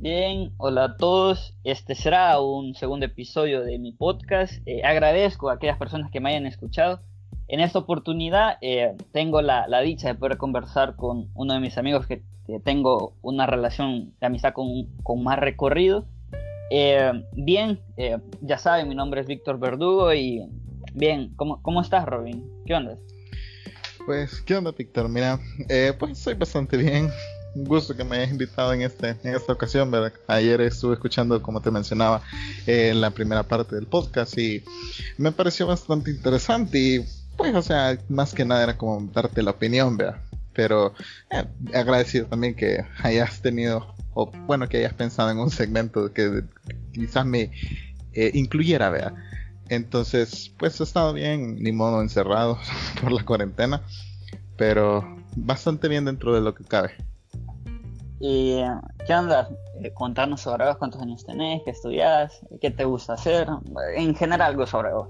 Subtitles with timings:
[0.00, 1.52] Bien, hola a todos.
[1.62, 4.54] Este será un segundo episodio de mi podcast.
[4.64, 7.02] Eh, agradezco a aquellas personas que me hayan escuchado.
[7.48, 12.06] En esta oportunidad eh, tengo la, dicha de poder conversar con uno de mis amigos
[12.06, 12.22] que,
[12.64, 16.06] tengo una relación de amistad con, con más recorrido.
[16.70, 17.80] Eh, bien,
[18.40, 20.48] ya saben, mi nombre es Víctor Verdugo y
[20.94, 22.50] bien, ¿cómo, ¿cómo estás Robin?
[22.64, 22.96] ¿Qué onda?
[24.06, 25.10] Pues, ¿qué onda Víctor?
[25.10, 25.38] Mira,
[25.98, 27.10] pues soy bastante bien
[27.54, 30.12] un gusto que me hayas invitado en, este, en esta ocasión, ¿verdad?
[30.26, 32.22] Ayer estuve escuchando, como te mencionaba,
[32.66, 34.62] eh, la primera parte del podcast y
[35.18, 37.04] me pareció bastante interesante y
[37.36, 40.20] pues, o sea, más que nada era como darte la opinión, ¿verdad?
[40.52, 40.94] Pero
[41.30, 46.44] eh, agradecido también que hayas tenido, o bueno, que hayas pensado en un segmento que
[46.92, 47.50] quizás me
[48.12, 49.14] eh, incluyera, ¿verdad?
[49.68, 52.58] Entonces, pues he estado bien, ni modo encerrado
[53.00, 53.82] por la cuarentena,
[54.56, 57.09] pero bastante bien dentro de lo que cabe.
[58.20, 58.62] ¿Y
[59.06, 59.48] qué andas?
[59.82, 63.48] Eh, contarnos sobre vos, cuántos años tenés, qué estudias, qué te gusta hacer,
[63.96, 65.08] en general algo sobre vos.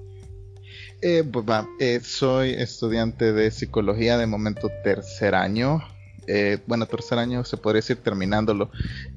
[1.03, 5.83] Eh, pues va, eh, soy estudiante de psicología de momento tercer año.
[6.69, 8.71] bueno, tercer año se podría decir terminándolo.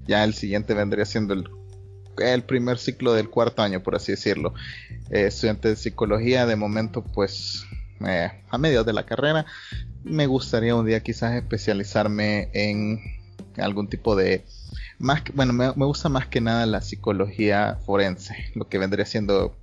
[0.08, 4.56] Ya el siguiente vendría siendo el, primer ciclo del cuarto año, por así decirlo.
[5.12, 7.64] estudiante de psicología de momento, pues
[8.50, 9.46] a medio de la carrera.
[10.04, 13.00] Me gustaría un día quizás especializarme en
[13.58, 14.44] algún tipo de...
[15.00, 19.56] Más, bueno, me, gusta más que nada la psicología forense, lo que vendría siendo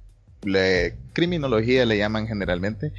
[1.12, 2.92] criminología le llaman generalmente,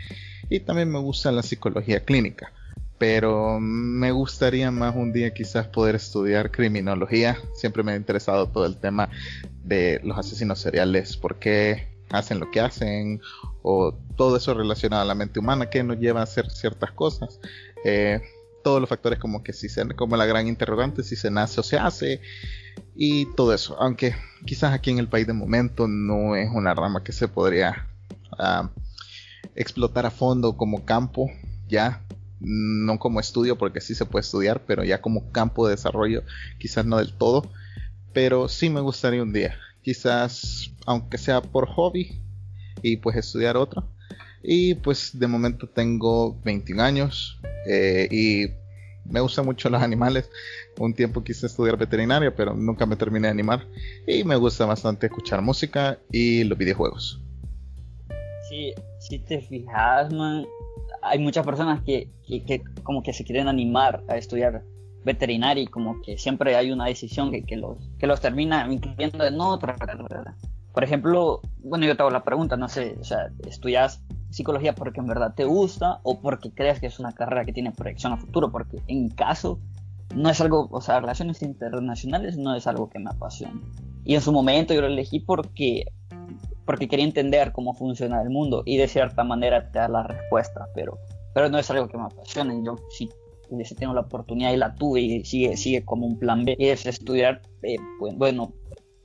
[0.49, 2.51] y también me gusta la psicología clínica.
[2.97, 7.35] Pero me gustaría más un día quizás poder estudiar criminología.
[7.55, 9.09] Siempre me ha interesado todo el tema
[9.63, 13.21] de los asesinos seriales, por qué hacen lo que hacen,
[13.63, 17.39] o todo eso relacionado a la mente humana que nos lleva a hacer ciertas cosas.
[17.83, 18.21] Eh,
[18.63, 21.63] todos los factores como que si se, como la gran interrogante, si se nace o
[21.63, 22.21] se hace
[22.95, 23.75] y todo eso.
[23.79, 27.87] Aunque quizás aquí en el país de momento no es una rama que se podría
[28.37, 28.69] ah,
[29.55, 31.29] explotar a fondo como campo,
[31.67, 32.03] ya
[32.39, 36.23] no como estudio porque sí se puede estudiar, pero ya como campo de desarrollo
[36.59, 37.51] quizás no del todo,
[38.13, 42.21] pero sí me gustaría un día, quizás aunque sea por hobby
[42.81, 43.87] y pues estudiar otro
[44.43, 48.47] y pues de momento tengo 21 años eh, y
[49.05, 50.29] me gustan mucho los animales.
[50.79, 53.67] Un tiempo quise estudiar veterinaria, pero nunca me terminé de animar.
[54.07, 57.21] Y me gusta bastante escuchar música y los videojuegos.
[58.49, 60.45] Sí, si te fijas, man,
[61.01, 64.63] hay muchas personas que, que, como que se quieren animar a estudiar
[65.03, 69.25] veterinaria y como que siempre hay una decisión que, que los, que los termina incluyendo
[69.25, 69.75] en otra.
[70.73, 74.99] Por ejemplo, bueno, yo te hago la pregunta, no sé, o sea, estudias psicología porque
[74.99, 78.17] en verdad te gusta o porque crees que es una carrera que tiene proyección a
[78.17, 79.59] futuro, porque en caso
[80.15, 83.61] no es algo, o sea, relaciones internacionales no es algo que me apasiona.
[84.03, 85.85] Y en su momento yo lo elegí porque,
[86.65, 90.67] porque quería entender cómo funciona el mundo y de cierta manera te da la respuesta,
[90.73, 90.97] pero,
[91.33, 92.61] pero no es algo que me apasione.
[92.63, 93.09] Yo si
[93.49, 96.85] hubiese tenido la oportunidad y la tuve y sigue, sigue como un plan B, es
[96.85, 98.53] estudiar, eh, pues, bueno,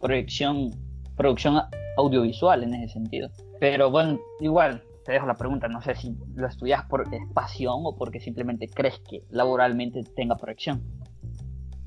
[0.00, 0.70] proyección,
[1.16, 1.60] producción
[1.96, 3.28] audiovisual en ese sentido.
[3.60, 7.96] Pero bueno, igual, te dejo la pregunta, no sé si lo estudias por pasión o
[7.96, 10.82] porque simplemente crees que laboralmente tenga proyección.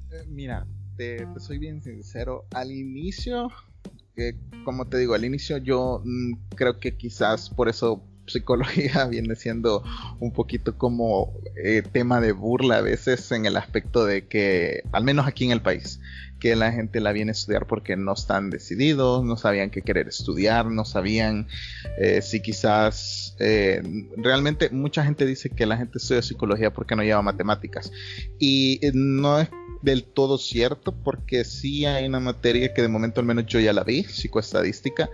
[0.09, 0.65] Eh, mira,
[0.95, 3.49] te, soy bien sincero, al inicio,
[4.15, 9.35] eh, como te digo, al inicio yo mm, creo que quizás por eso psicología viene
[9.35, 9.83] siendo
[10.21, 15.03] un poquito como eh, tema de burla a veces en el aspecto de que, al
[15.03, 15.99] menos aquí en el país,
[16.39, 20.07] que la gente la viene a estudiar porque no están decididos, no sabían qué querer
[20.07, 21.47] estudiar, no sabían
[21.97, 23.81] eh, si quizás eh,
[24.17, 27.91] realmente mucha gente dice que la gente estudia psicología porque no lleva matemáticas.
[28.39, 29.49] Y no es
[29.81, 33.73] del todo cierto porque sí hay una materia que de momento al menos yo ya
[33.73, 35.09] la vi, psicoestadística,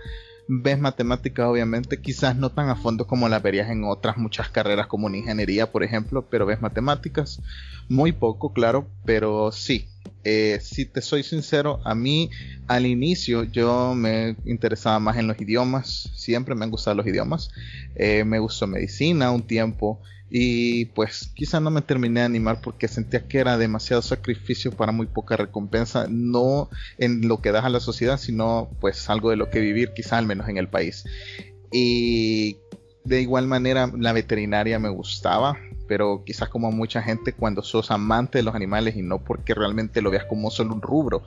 [0.48, 4.86] ves matemáticas obviamente, quizás no tan a fondo como la verías en otras muchas carreras
[4.86, 7.42] como en ingeniería, por ejemplo, pero ves matemáticas,
[7.88, 9.88] muy poco, claro, pero sí.
[10.28, 12.30] Eh, si te soy sincero, a mí
[12.66, 17.48] al inicio yo me interesaba más en los idiomas, siempre me han gustado los idiomas,
[17.94, 22.88] eh, me gustó medicina un tiempo, y pues quizá no me terminé de animar porque
[22.88, 27.68] sentía que era demasiado sacrificio para muy poca recompensa, no en lo que das a
[27.68, 31.04] la sociedad, sino pues algo de lo que vivir quizá al menos en el país.
[31.70, 32.56] Y
[33.06, 35.56] de igual manera la veterinaria me gustaba,
[35.86, 40.02] pero quizás como mucha gente cuando sos amante de los animales y no porque realmente
[40.02, 41.22] lo veas como solo un rubro.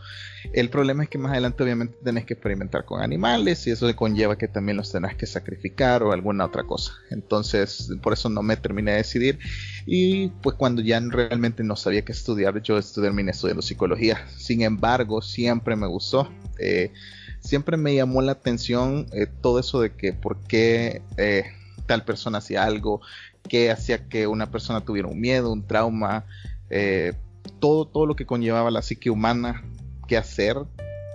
[0.54, 4.38] El problema es que más adelante obviamente tenés que experimentar con animales y eso conlleva
[4.38, 6.94] que también los tenés que sacrificar o alguna otra cosa.
[7.12, 9.40] Entonces por eso no me terminé de decidir
[9.86, 14.28] y pues cuando ya realmente no sabía qué estudiar yo terminé estudiando psicología.
[14.38, 16.30] Sin embargo siempre me gustó.
[16.60, 16.92] Eh,
[17.40, 21.46] siempre me llamó la atención eh, todo eso de que por qué eh,
[21.90, 23.02] tal persona hacía algo,
[23.48, 26.24] qué hacía que una persona tuviera un miedo, un trauma,
[26.70, 27.14] eh,
[27.60, 29.64] todo, todo lo que conllevaba la psique humana,
[30.08, 30.56] qué hacer,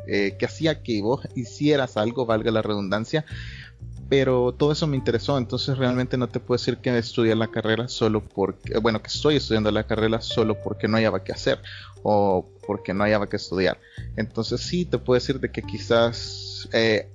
[0.09, 3.25] eh, que hacía que vos hicieras algo, valga la redundancia,
[4.09, 7.87] pero todo eso me interesó, entonces realmente no te puedo decir que estudié la carrera
[7.87, 11.61] solo porque, bueno, que estoy estudiando la carrera solo porque no hallaba qué hacer
[12.03, 13.79] o porque no hallaba que estudiar.
[14.17, 17.14] Entonces sí te puedo decir de que quizás eh,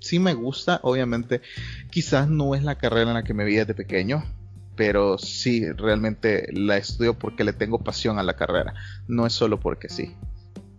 [0.00, 1.40] sí me gusta, obviamente,
[1.90, 4.24] quizás no es la carrera en la que me vi desde pequeño,
[4.76, 8.74] pero sí, realmente la estudio porque le tengo pasión a la carrera,
[9.08, 10.14] no es solo porque sí.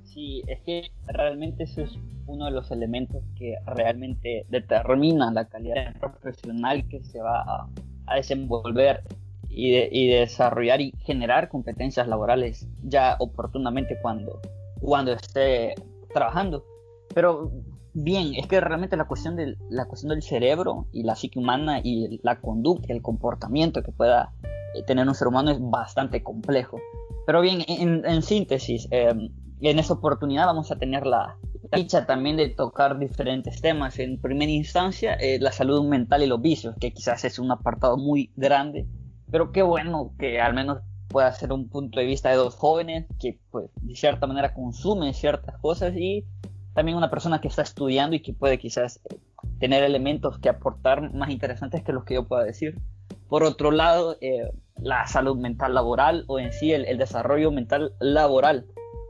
[0.03, 5.95] Sí, es que realmente eso es uno de los elementos que realmente determina la calidad
[5.99, 9.03] profesional que se va a, desenvolver
[9.49, 14.41] y, y, desarrollar y generar competencias laborales ya oportunamente cuando,
[14.81, 15.75] cuando esté
[16.13, 16.65] trabajando.
[17.13, 17.51] Pero
[17.93, 21.81] Bien, es que realmente la cuestión, del, la cuestión del cerebro y la psique humana
[21.83, 24.33] y la conducta, el comportamiento que pueda
[24.73, 26.79] eh, tener un ser humano es bastante complejo.
[27.25, 29.29] Pero bien, en, síntesis, em,
[29.59, 31.37] en esta oportunidad vamos a tener la,
[31.75, 33.99] dicha también de tocar diferentes temas.
[33.99, 37.97] En primera instancia, eh, la salud mental y los vicios, que quizás es un apartado
[37.97, 38.87] muy grande,
[39.29, 43.05] pero qué bueno que al menos pueda ser un punto de vista de dos jóvenes
[43.19, 46.25] que pues de cierta manera consumen ciertas cosas y
[46.73, 49.17] también una persona que está estudiando y que puede quizás eh,
[49.59, 52.79] tener elementos que aportar más interesantes que los que yo pueda decir.
[53.27, 58.65] Por otro lado, eh, la salud mental laboral o en sí el, desarrollo mental laboral,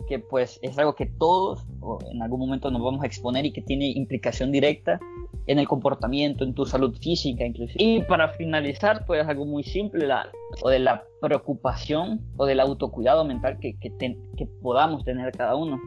[0.08, 1.66] que pues es algo que todos
[2.12, 5.00] en algún momento nos vamos a exponer y que tiene implicación directa
[5.48, 7.84] en el comportamiento, en tu salud física inclusive.
[7.84, 10.30] Y para finalizar, pues algo muy simple, la,
[10.62, 13.92] o de la preocupación o del autocuidado mental que, que,
[14.38, 15.80] que podamos tener cada uno.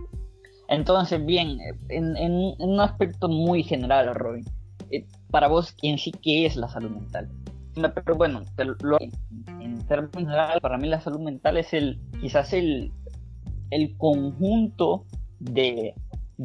[0.68, 1.58] Entonces, bien,
[1.88, 4.44] en, un aspecto muy general, Robin,
[4.90, 7.28] eh, para vos, en sí, ¿qué es la salud mental?
[7.74, 8.42] Pero bueno,
[9.60, 12.92] en, términos generales, para mí la salud mental es el, quizás el,
[13.70, 15.04] el conjunto
[15.40, 15.94] de,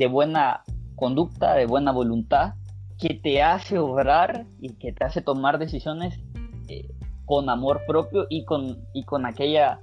[0.10, 0.64] buena
[0.96, 2.56] conducta, de buena voluntad,
[2.98, 6.20] que te hace obrar y que te hace tomar decisiones
[6.68, 6.90] eh,
[7.26, 9.80] con amor propio y con, y con aquella,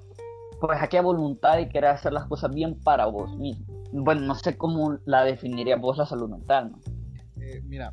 [0.61, 4.57] pues, aquella voluntad de querer hacer las cosas bien para vos mismo bueno, no sé
[4.57, 6.81] cómo la definiría vos la salud mental, ¿no?
[7.43, 7.93] Eh, mira,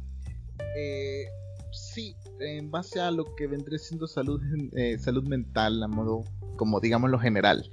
[0.75, 1.25] eh,
[1.71, 4.41] sí, en base a lo que vendría siendo salud,
[4.75, 6.23] eh, salud mental, a modo,
[6.55, 7.69] como digamos lo general.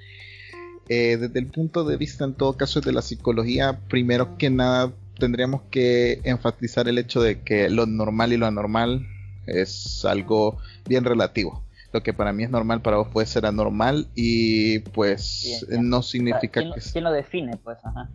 [0.88, 5.62] desde el punto de vista, en todo caso, de la psicología, primero que nada tendríamos
[5.70, 9.06] que enfatizar el hecho de que lo normal y lo anormal
[9.46, 14.06] es algo bien relativo lo que para mí es normal para vos puede ser anormal
[14.14, 16.80] y pues no significa que...
[16.92, 17.56] ¿Quién lo define?
[17.56, 18.10] Pues, ajá.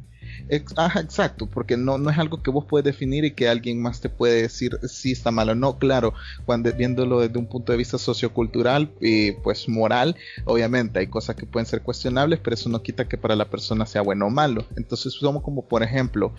[0.50, 4.10] exacto, porque no, no es algo que vos puedes definir y que alguien más te
[4.10, 5.78] puede decir si está mal o no.
[5.78, 6.14] Claro,
[6.46, 11.46] cuando viéndolo desde un punto de vista sociocultural y pues moral, obviamente hay cosas que
[11.46, 14.66] pueden ser cuestionables, pero eso no quita que para la persona sea bueno o malo.
[14.78, 16.34] Entonces, somos como por ejemplo,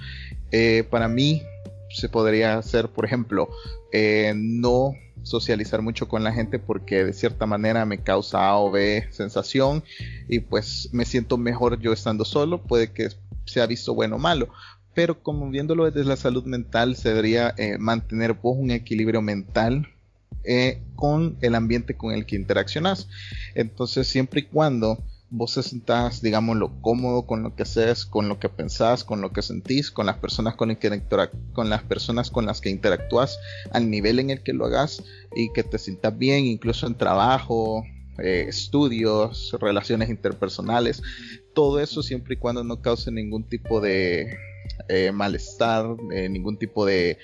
[0.53, 1.43] eh, para mí
[1.91, 3.49] se podría hacer, por ejemplo,
[3.93, 8.71] eh, no socializar mucho con la gente porque de cierta manera me causa A o
[8.71, 9.83] B sensación
[10.29, 13.09] y pues me siento mejor yo estando solo, puede que
[13.45, 14.49] sea visto bueno o malo,
[14.95, 19.89] pero como viéndolo desde la salud mental se debería eh, mantener vos un equilibrio mental
[20.45, 23.09] eh, con el ambiente con el que interaccionas.
[23.55, 28.49] Entonces siempre y cuando vos sentás, digámoslo, cómodo con lo que haces, con lo que
[28.49, 31.03] pensás, con lo que sentís, con las personas con, que
[31.53, 33.39] con las personas con las que interactúas,
[33.73, 35.03] al nivel en el que lo hagas
[35.35, 37.85] y que te sientas bien, incluso en trabajo,
[38.19, 41.03] eh, estudios, relaciones interpersonales,
[41.55, 44.37] todo eso siempre y cuando no cause ningún tipo de
[44.89, 47.19] eh, malestar, eh, ningún tipo de,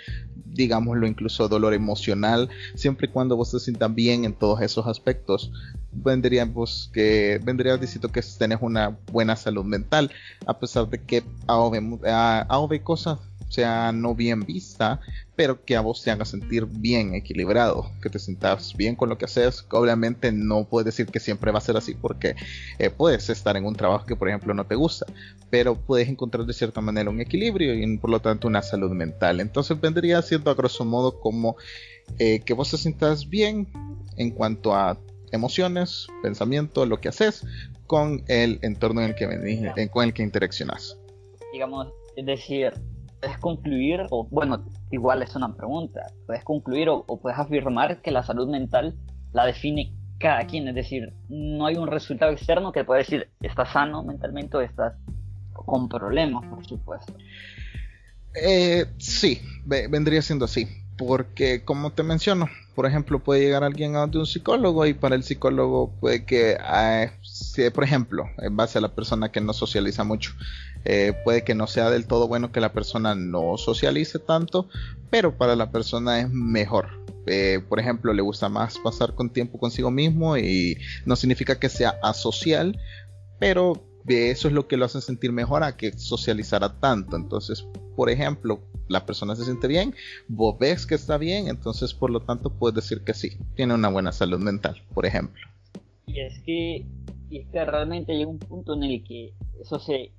[0.46, 5.50] digámoslo, incluso dolor emocional, siempre y cuando vos te sientas bien en todos esos aspectos,
[5.92, 10.11] vendríamos que vendría diciendo que tenés una buena salud mental,
[10.46, 13.18] a pesar de que a, a, cosas
[13.49, 15.00] sea no bien vista,
[15.34, 19.16] pero que a vos te haga sentir bien equilibrado, que te sientas bien con lo
[19.16, 19.64] que haces.
[19.70, 22.36] Obviamente no puedes decir que siempre va a ser así porque
[22.78, 25.06] eh, puedes estar en un trabajo que por ejemplo no te gusta,
[25.50, 29.40] pero puedes encontrar de cierta manera un equilibrio y por lo tanto una salud mental.
[29.40, 31.56] Entonces vendría siendo a grosso modo como
[32.18, 33.68] eh, que vos te sientas bien
[34.16, 34.98] en cuanto a
[35.30, 37.46] emociones, pensamiento, lo que haces
[37.86, 39.60] con el entorno en el que venís,
[39.90, 40.98] con el que interaccionas.
[41.52, 42.72] Digamos, es decir,
[43.22, 48.24] puedes concluir, o bueno, igual es una pregunta, puedes concluir o, puedes afirmar que la
[48.24, 48.96] salud mental
[49.32, 53.72] la define cada quien, es decir, no hay un resultado externo que pueda decir estás
[53.72, 54.94] sano mentalmente o estás
[55.52, 57.14] con problemas, por supuesto.
[58.34, 60.66] Eh, sí, vendría siendo así,
[60.98, 65.22] porque como te menciono, por ejemplo, puede llegar alguien a un psicólogo y para el
[65.22, 66.56] psicólogo puede que,
[67.59, 70.32] ah, por ejemplo, en base a la persona que no socializa mucho,
[70.85, 74.68] eh, puede que no sea del todo bueno que la persona no socialice tanto,
[75.11, 76.88] pero para la persona es mejor.
[77.26, 81.68] Eh, por ejemplo, le gusta más pasar con tiempo consigo mismo y no significa que
[81.68, 82.78] sea asocial,
[83.38, 87.16] pero eso es lo que lo hace sentir mejor a que socializara tanto.
[87.16, 87.66] Entonces,
[87.97, 89.94] por ejemplo, la persona se siente bien,
[90.28, 93.88] vos ves que está bien, entonces por lo tanto puedes decir que sí, tiene una
[93.88, 95.47] buena salud mental, por ejemplo.
[96.06, 96.87] Y es que,
[97.32, 100.12] y es que realmente llega un punto en el que eso se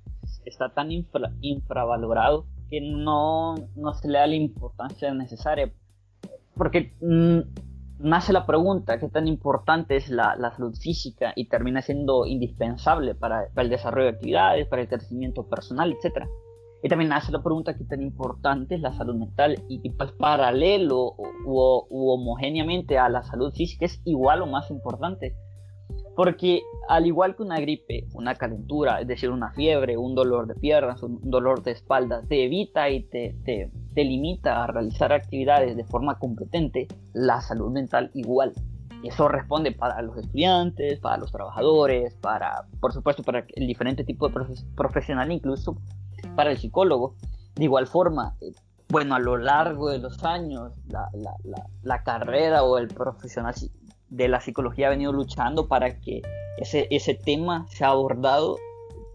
[0.44, 5.72] está tan infravalorado que no, no, se le da la importancia necesaria.
[6.56, 7.38] Porque mm,
[8.00, 11.32] nace la pregunta, ¿qué tan importante es la, la salud física?
[11.36, 16.26] Y termina siendo indispensable para, para, el desarrollo de actividades, para el crecimiento personal, etc.
[16.82, 19.62] Y también nace la pregunta, ¿qué tan importante es la salud mental?
[19.68, 25.36] Y, pues paralelo u homogéneamente a la salud física es igual o más importante.
[26.16, 30.54] Porque al igual que una gripe, una calentura, es decir, una fiebre, un dolor de
[30.54, 35.76] piernas, un dolor de espalda, te evita y te, te, te limita a realizar actividades
[35.76, 38.52] de forma competente, la salud mental igual.
[39.02, 44.28] Eso responde para los estudiantes, para los trabajadores, para, por supuesto, para el diferente tipo
[44.28, 45.76] de profesional, incluso
[46.36, 47.16] para el psicólogo.
[47.54, 48.52] De igual forma, eh,
[48.88, 53.54] bueno, a lo largo de los años, la, la, la, la carrera o el profesional
[54.16, 56.22] de la psicología ha venido luchando para que
[56.58, 58.58] ese, ese tema sea abordado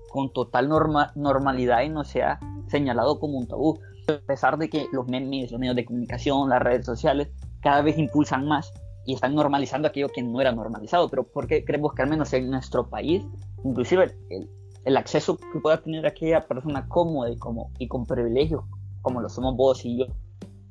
[0.10, 3.80] con total norma, normalidad y no sea señalado como un tabú.
[4.08, 7.30] A pesar de que los memes, los medios de comunicación, las redes sociales
[7.62, 8.74] cada vez impulsan más
[9.06, 11.08] y están normalizando aquello que no era normalizado.
[11.10, 13.24] Pero ¿por qué creemos que al menos en nuestro país,
[13.64, 14.50] inclusive el,
[14.84, 18.64] el acceso que pueda tener aquella persona cómoda y, como, y con privilegios,
[19.02, 20.08] como lo somos vos y yo,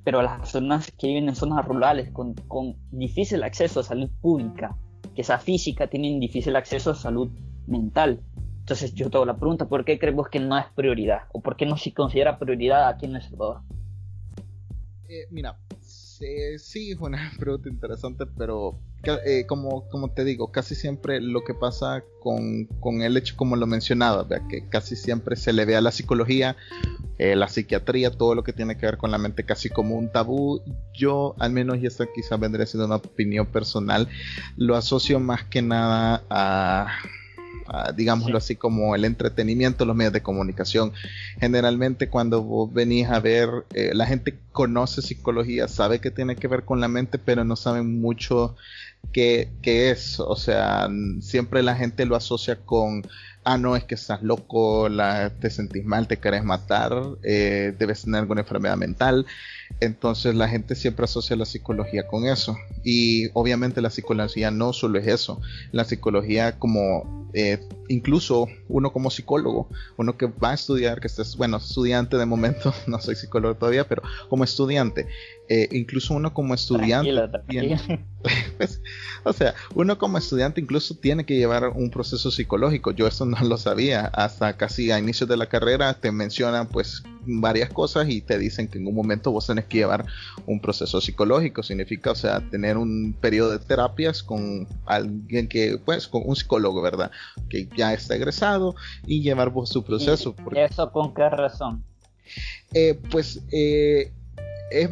[0.05, 4.77] pero las personas que viven en zonas rurales con, con difícil acceso a salud pública,
[5.15, 7.31] que esa física, tienen difícil acceso a salud
[7.67, 8.23] mental.
[8.61, 11.23] Entonces yo te hago la pregunta, ¿por qué creemos que no es prioridad?
[11.33, 13.63] ¿O por qué no se considera prioridad aquí en El Salvador?
[15.09, 21.21] Eh, mira, sí, es una pregunta interesante, pero eh, como, como te digo, casi siempre
[21.21, 25.65] lo que pasa con, con el hecho, como lo mencionaba, que casi siempre se le
[25.65, 26.57] ve a la psicología,
[27.19, 30.11] eh, la psiquiatría, todo lo que tiene que ver con la mente casi como un
[30.11, 30.61] tabú.
[30.95, 34.09] Yo, al menos, y esta quizá vendría siendo una opinión personal,
[34.57, 36.99] lo asocio más que nada a
[37.95, 40.93] digámoslo así, como el entretenimiento, los medios de comunicación.
[41.39, 46.49] Generalmente cuando vos venís a ver, eh, la gente conoce psicología, sabe que tiene que
[46.49, 48.57] ver con la mente, pero no saben mucho
[49.13, 50.19] qué, qué es.
[50.19, 50.89] O sea,
[51.21, 53.05] siempre la gente lo asocia con
[53.49, 58.03] ah, no, es que estás loco, la, te sentís mal, te querés matar, eh, debes
[58.03, 59.25] tener alguna enfermedad mental.
[59.81, 62.59] Entonces la gente siempre asocia la psicología con eso.
[62.85, 65.41] Y obviamente la psicología no solo es eso.
[65.73, 71.37] La psicología como, eh, incluso uno como psicólogo, uno que va a estudiar, que estés,
[71.37, 75.07] bueno, estudiante de momento, no soy psicólogo todavía, pero como estudiante,
[75.49, 77.11] eh, incluso uno como estudiante...
[78.59, 78.83] Pues,
[79.23, 82.91] o sea, uno como estudiante incluso tiene que llevar un proceso psicológico.
[82.91, 84.07] Yo esto no lo sabía.
[84.07, 88.67] Hasta casi a inicios de la carrera te mencionan pues varias cosas y te dicen
[88.67, 90.05] que en un momento vos tenés que llevar
[90.47, 91.63] un proceso psicológico.
[91.63, 96.83] Significa, o sea, tener un periodo de terapias con alguien que, pues, con un psicólogo,
[96.83, 97.13] ¿verdad?
[97.49, 98.75] Que ya está egresado
[99.07, 100.35] y llevar vos su proceso.
[100.53, 101.85] ¿Y ¿Eso con qué razón?
[102.75, 104.13] Eh, pues eh,
[104.71, 104.89] es,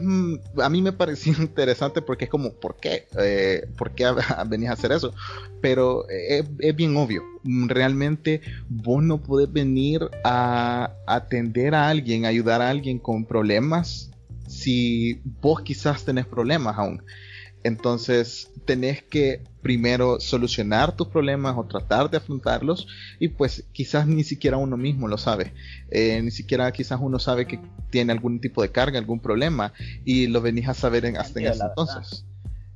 [0.63, 3.07] a mí me pareció interesante porque es como, ¿por qué?
[3.19, 4.07] Eh, ¿Por qué
[4.47, 5.15] venís a hacer eso?
[5.61, 6.45] Pero es,
[6.77, 7.23] bien obvio.
[7.45, 14.11] Realmente vos no podés venir a atender a alguien, ayudar a alguien con problemas
[14.49, 17.03] si vos quizás tenés problemas aún.
[17.67, 22.87] Entonces, tenés que primero solucionar tus problemas o tratar de afrontarlos
[23.19, 25.53] y pues quizás ni siquiera uno mismo lo sabe.
[25.91, 27.59] Eh, ni siquiera quizás uno sabe que
[27.91, 29.73] tiene algún tipo de carga, algún problema
[30.05, 32.25] y lo venís a saber en, hasta en ese entonces.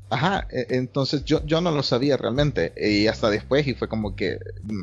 [0.09, 4.17] Ajá, e, entonces yo, yo no lo sabía realmente y hasta después y fue como
[4.17, 4.83] que mm,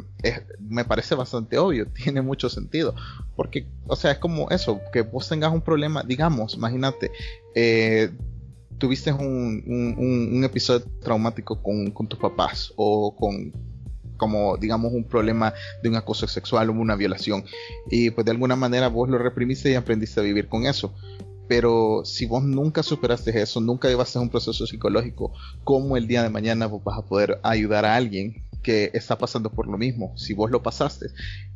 [0.70, 2.96] me parece bastante obvio, tiene mucho sentido,
[3.36, 7.12] porque, o sea, es como eso, que vos tengas un problema, digamos, imagínate,
[7.56, 8.10] eh,
[8.78, 9.64] tuviste un,
[9.98, 13.52] un, episodio traumático con, con, tus papás o con
[14.18, 15.54] como digamos un problema
[15.84, 17.46] de un acoso sexual o una violación
[17.90, 20.94] y pues de alguna manera vos lo reprimiste y aprendiste a vivir con eso.
[21.48, 25.32] Pero si vos nunca superaste eso, nunca llevaste un proceso psicológico,
[25.64, 29.50] ¿cómo el día de mañana vos vas a poder ayudar a alguien que está pasando
[29.50, 30.12] por lo mismo?
[30.18, 31.06] Si vos lo pasaste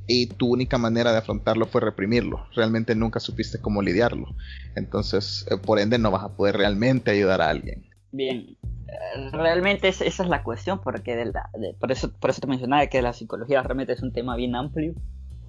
[0.08, 4.34] y tu única manera de afrontarlo fue reprimirlo, realmente nunca supiste cómo lidiarlo.
[4.78, 7.86] Entonces, eh, por ende, no vas a poder realmente ayudar a alguien.
[8.14, 8.56] Bien,
[8.88, 11.34] eh, realmente esa es la cuestión, porque de
[11.78, 14.94] por, eso, por eso te mencionaba que la psicología realmente es un tema bien amplio,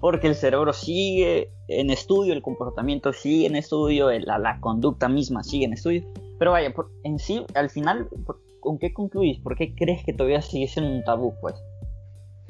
[0.01, 5.43] porque el cerebro sigue en estudio, el comportamiento sigue en estudio, la, la conducta misma
[5.43, 6.03] sigue en estudio,
[6.39, 6.73] pero vaya,
[7.05, 8.09] en sí, al final,
[8.63, 9.39] ¿con qué concluís?
[9.39, 11.55] ¿Por qué crees que todavía sigue siendo un tabú, pues?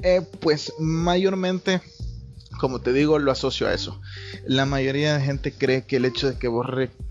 [0.02, 1.80] Eh, pues mayormente,
[2.60, 4.00] como te digo, lo asocio a eso.
[4.46, 6.66] La mayoría de gente cree que el hecho de que vos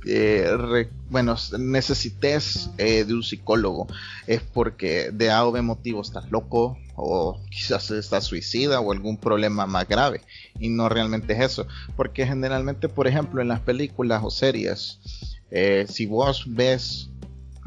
[0.07, 3.87] eh, bueno, necesites eh, de un psicólogo
[4.25, 9.17] es porque de A o B motivo estás loco o quizás estás suicida o algún
[9.17, 10.21] problema más grave
[10.59, 11.67] y no realmente es eso.
[11.97, 14.99] Porque generalmente, por ejemplo, en las películas o series,
[15.87, 17.12] si vos ves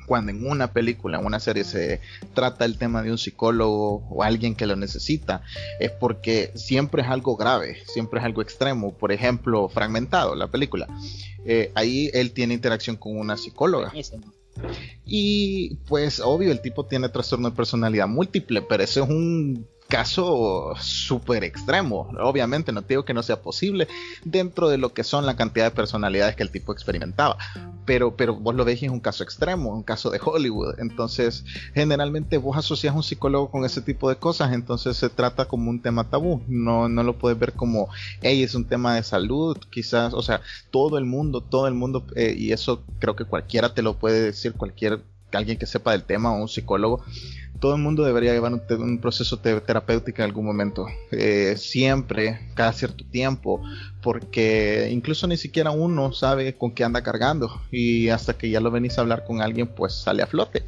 [0.06, 2.00] cuando en una película, en una serie se
[2.34, 5.42] trata el tema de un psicólogo o alguien que lo necesita,
[5.80, 8.94] es porque siempre es algo grave, siempre es algo extremo.
[8.94, 10.86] Por ejemplo, Fragmentado, la película.
[11.44, 13.92] Eh, ahí él tiene interacción con una psicóloga.
[15.04, 20.74] Y pues obvio, el tipo tiene trastorno de personalidad múltiple, pero ese es un caso
[20.80, 22.08] súper extremo.
[22.20, 23.88] Obviamente no digo que no sea posible
[24.24, 27.36] dentro de lo que son la cantidad de personalidades que el tipo experimentaba.
[27.84, 30.74] Pero, pero vos lo ves y es un caso extremo, un caso de Hollywood.
[30.78, 35.46] Entonces, generalmente vos asocias a un psicólogo con ese tipo de cosas, entonces se trata
[35.46, 36.42] como un tema tabú.
[36.48, 37.88] No, no lo puedes ver como,
[38.22, 40.40] hey, es un tema de salud, quizás, o sea,
[40.70, 44.20] todo el mundo, todo el mundo, eh, y eso creo que cualquiera te lo puede
[44.20, 45.00] decir, cualquier
[45.32, 47.04] alguien que sepa del tema o un psicólogo
[47.60, 53.04] todo el mundo debería llevar un, proceso terapéutico en algún momento, eh, siempre, cada cierto
[53.04, 53.62] tiempo,
[54.02, 58.70] porque incluso ni siquiera uno sabe con qué anda cargando y hasta que ya lo
[58.70, 60.64] venís a hablar con alguien, pues sale a flote.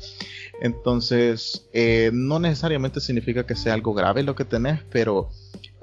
[0.61, 5.31] Entonces, eh, no necesariamente significa que sea algo grave lo que tenés, pero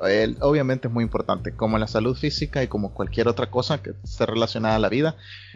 [0.07, 3.93] eh, obviamente es muy importante, como la salud física y como cualquier otra cosa que
[4.03, 5.15] esté relacionada a la vida,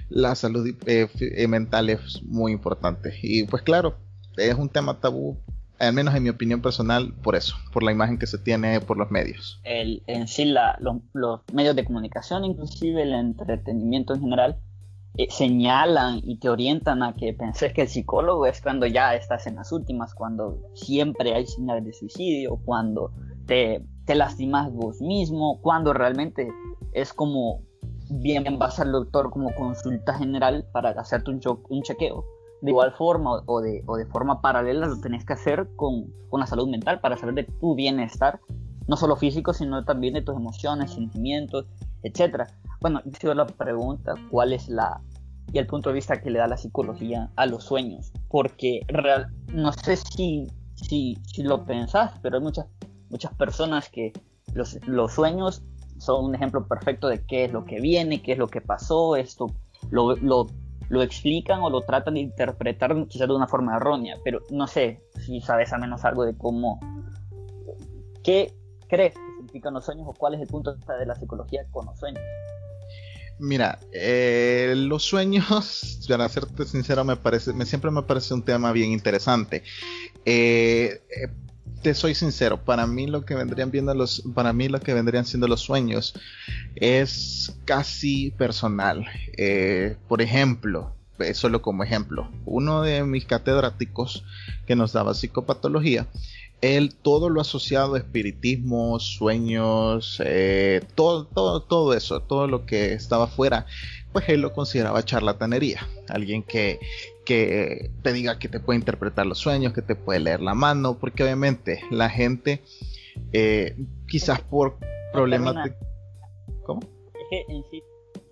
[0.10, 0.68] la salud
[1.48, 3.20] mental es muy importante.
[3.22, 3.98] Y pues claro,
[4.38, 5.38] es un tema tabú,
[5.80, 8.98] al menos en mi opinión personal, por eso, por la imagen que se tiene por
[8.98, 9.62] los medios.
[9.64, 10.54] En sí,
[11.14, 14.60] los medios de comunicación, inclusive el entretenimiento en general,
[15.18, 19.48] eh, señalan y te orientan a que penses que el psicólogo es cuando ya estás
[19.48, 23.12] en las últimas, cuando siempre hay señales de suicidio, cuando
[23.46, 26.50] te, te lastimas vos mismo, cuando realmente
[26.94, 27.64] es como
[28.12, 32.26] bien vas al doctor como consulta general para hacerte un chequeo
[32.62, 36.40] de igual forma o de, o de forma paralela lo tenés que hacer con, con,
[36.40, 38.40] la salud mental para saber de tu bienestar,
[38.88, 41.66] no solo físico, sino también de tus emociones, sentimientos,
[42.04, 42.50] etc.
[42.82, 45.02] Bueno, yo la pregunta, ¿cuál es la
[45.52, 48.12] y el punto de vista que le da la psicología a los sueños?
[48.30, 52.68] Porque real, no sé si, si, si lo pensás, pero hay muchas,
[53.10, 54.14] muchas personas que
[54.54, 55.64] los, los sueños
[55.98, 59.16] son un ejemplo perfecto de qué es lo que viene, qué es lo que pasó,
[59.16, 59.48] esto
[59.90, 60.48] lo, lo
[60.90, 65.02] lo explican o lo tratan de interpretar quizás de una forma errónea, pero no sé
[65.26, 66.80] si sabes al menos algo de cómo,
[68.24, 68.54] qué
[68.88, 71.98] crees que significan los sueños o cuál es el punto de la psicología con los
[71.98, 72.24] sueños.
[73.40, 78.72] Mira, eh, los sueños, para serte sincero, me parece, me, siempre me parece un tema
[78.74, 79.64] bien interesante.
[80.26, 81.28] Eh, eh,
[81.82, 85.26] te soy sincero, para mí lo que vendrían viendo los, para mí lo que vendrían
[85.26, 86.14] siendo los sueños
[86.76, 89.06] es casi personal.
[89.38, 94.24] Eh, por ejemplo, eh, solo como ejemplo, uno de mis catedráticos
[94.68, 96.08] que nos daba psicopatología,
[96.62, 102.94] él todo lo asociado a espiritismo, sueños, eh, todo, todo, todo eso, todo lo que
[102.94, 103.66] estaba fuera,
[104.12, 105.88] pues él lo consideraba charlatanería.
[106.10, 106.80] Alguien que
[107.30, 110.98] que te diga que te puede interpretar los sueños, que te puede leer la mano,
[110.98, 112.64] porque obviamente la gente,
[113.34, 114.80] eh, quizás por
[115.14, 115.70] problemas...
[116.64, 116.80] ¿Cómo?
[116.82, 117.84] Es que en sí,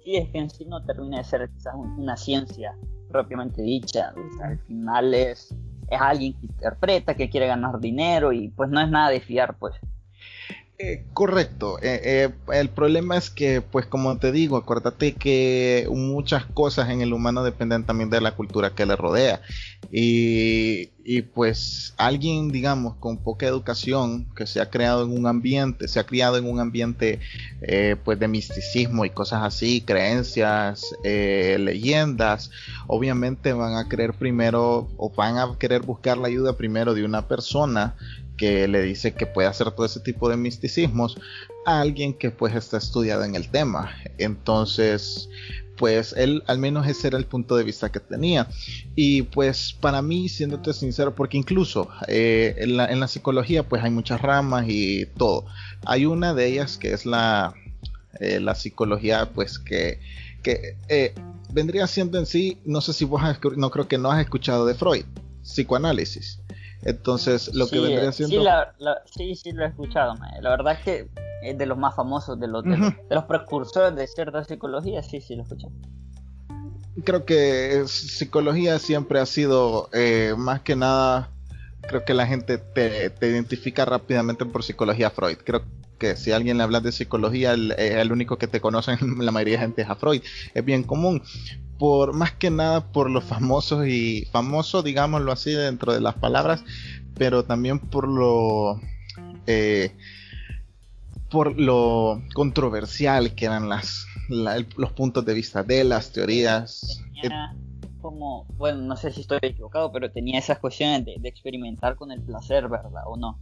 [0.03, 2.75] sí, es que en sí no termina de ser quizás una ciencia
[3.11, 4.15] propiamente dicha.
[4.41, 5.55] al final es,
[5.91, 9.59] es alguien que interpreta, que quiere ganar dinero y pues no es nada de fiar,
[9.59, 9.75] pues.
[10.79, 11.79] Eh, correcto.
[11.81, 17.01] Eh, eh, el problema es que, pues como te digo, acuérdate que muchas cosas en
[17.01, 19.41] el humano dependen también de la cultura que le rodea.
[19.91, 25.87] Y, y, pues alguien, digamos, con poca educación, que se ha creado en un ambiente,
[25.87, 27.21] se ha criado en un ambiente
[28.03, 32.51] pues de misticismo y cosas así, creencias, leyendas,
[32.87, 37.27] obviamente van a querer primero o van a querer buscar la ayuda primero de una
[37.27, 37.95] persona
[38.37, 41.19] que le dice que puede hacer todo ese tipo de misticismos
[41.65, 43.91] a alguien que pues está estudiado en el tema.
[44.17, 45.29] Entonces,
[45.77, 48.47] pues él al menos ese era el punto de vista que tenía.
[48.95, 54.21] Y pues para mí, siéndote sincero, porque incluso eh, en, la, psicología pues hay muchas
[54.21, 55.45] ramas y todo.
[55.85, 57.53] Hay una de ellas que es la,
[58.19, 59.99] eh, la psicología pues que,
[60.43, 61.13] que eh,
[61.51, 63.21] vendría siendo en sí, no sé si vos
[63.55, 65.05] no creo que no has escuchado de Freud,
[65.43, 66.39] psicoanálisis.
[66.87, 68.43] Entonces, lo que vendría siendo.
[69.05, 70.13] Sí, sí, lo he escuchado.
[70.39, 71.09] La verdad es que
[71.43, 72.77] es de los más famosos, de los, de,
[73.09, 75.73] los, precursores de cierta psicología, sí, sí, lo he escuchado.
[77.03, 81.29] Creo que psicología siempre ha sido eh, más que nada.
[81.87, 85.37] Creo que la gente te, identifica rápidamente por psicología Freud.
[85.43, 85.63] Creo
[85.97, 89.31] que si alguien le habla de psicología, el, eh, el, único que te conocen la
[89.31, 90.21] mayoría de gente es a Freud.
[90.53, 91.21] Es bien común
[91.77, 96.63] por más que nada por lo famoso y famoso, digámoslo así, dentro de las palabras,
[97.15, 98.81] pero también por lo
[99.45, 99.91] eh,
[101.29, 107.01] por lo controversial que eran las los puntos de vista de las teorías.
[108.07, 112.21] Como, bueno, no sé si estoy equivocado, pero tenía esas cuestiones de experimentar con el
[112.21, 113.03] placer, ¿verdad?
[113.05, 113.37] ¿O no?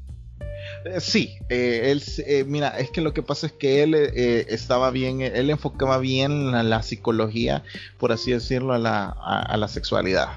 [0.86, 4.92] Eh, sí, eh, él, eh, mira, es que lo que pasa es que él estaba
[4.92, 7.64] bien, él enfocaba bien la, la, psicología,
[8.00, 10.30] por así decirlo, a la, a, la sexualidad.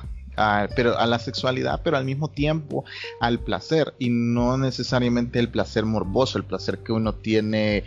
[0.76, 2.84] pero a la sexualidad, pero al mismo tiempo
[3.20, 7.84] al placer y no necesariamente el placer morboso, el placer que uno tiene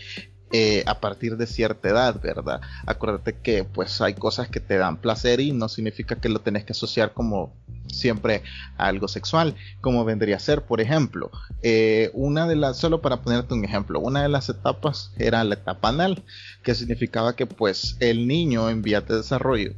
[0.85, 2.61] a partir de cierta edad, ¿verdad?
[2.85, 6.65] Acuérdate que pues hay cosas que te dan placer y no significa que lo tenés
[6.65, 7.53] que asociar como
[7.87, 8.43] siempre
[8.77, 13.53] algo sexual, como vendría a ser, por ejemplo, eh, una de las, solo para ponerte
[13.53, 16.23] un ejemplo, una de las etapas era la etapa anal,
[16.63, 19.73] que significaba que pues el niño en vías de desarrollo,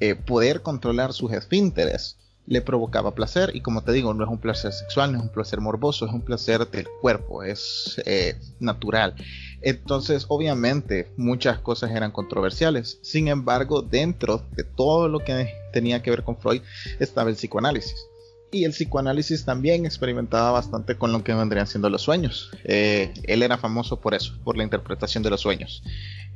[0.00, 4.38] eh, poder controlar sus esfínteres, le provocaba placer y como te digo no es un
[4.38, 9.14] placer sexual no es un placer morboso es un placer del cuerpo es eh, natural
[9.62, 12.98] entonces, obviamente, muchas cosas eran controversiales.
[13.02, 16.62] Sin embargo, dentro de todo lo que tenía que ver con Freud
[16.98, 18.06] estaba el psicoanálisis.
[18.52, 22.50] Y el psicoanálisis también experimentaba bastante con lo que vendrían siendo los sueños.
[22.64, 25.82] Eh, él era famoso por eso, por la interpretación de los sueños.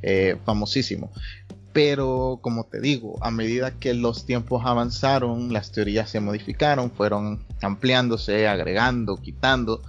[0.03, 1.11] Eh, famosísimo.
[1.73, 7.45] Pero como te digo, a medida que los tiempos avanzaron, las teorías se modificaron, fueron
[7.63, 9.83] ampliándose, agregando, quitando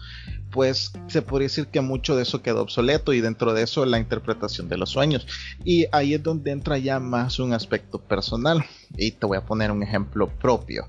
[0.56, 4.00] pues se podría decir que mucho de eso quedó obsoleto y dentro de eso la
[4.00, 5.28] interpretación de los sueños.
[5.66, 8.64] Y ahí es donde entra ya más un aspecto personal.
[8.96, 10.88] Y te voy a poner un ejemplo propio.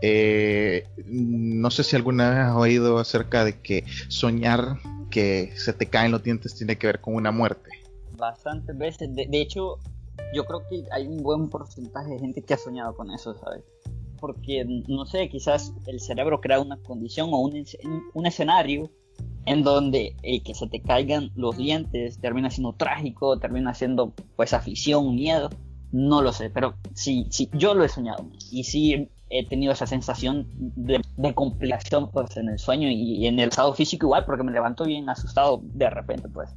[0.00, 4.78] Eh, no sé si alguna vez has oído acerca de que soñar
[5.10, 7.68] que se te caen los dientes tiene que ver con una muerte.
[8.16, 9.14] Bastantes veces.
[9.14, 9.78] De, hecho,
[10.32, 13.62] yo creo que hay un buen porcentaje de gente que ha soñado con eso, ¿sabes?
[14.18, 17.62] Porque, no sé, quizás el cerebro crea una condición o un,
[18.14, 18.90] un escenario
[19.44, 24.52] en donde el que se te caigan los dientes termina siendo trágico, termina siendo pues
[24.52, 25.50] afición, miedo,
[25.90, 29.86] no lo sé, pero sí, sí, yo lo he soñado y sí he tenido esa
[29.86, 31.02] sensación de,
[31.34, 35.08] complicación pues en el sueño y, en el estado físico igual porque me levanto bien
[35.08, 36.50] asustado de repente pues.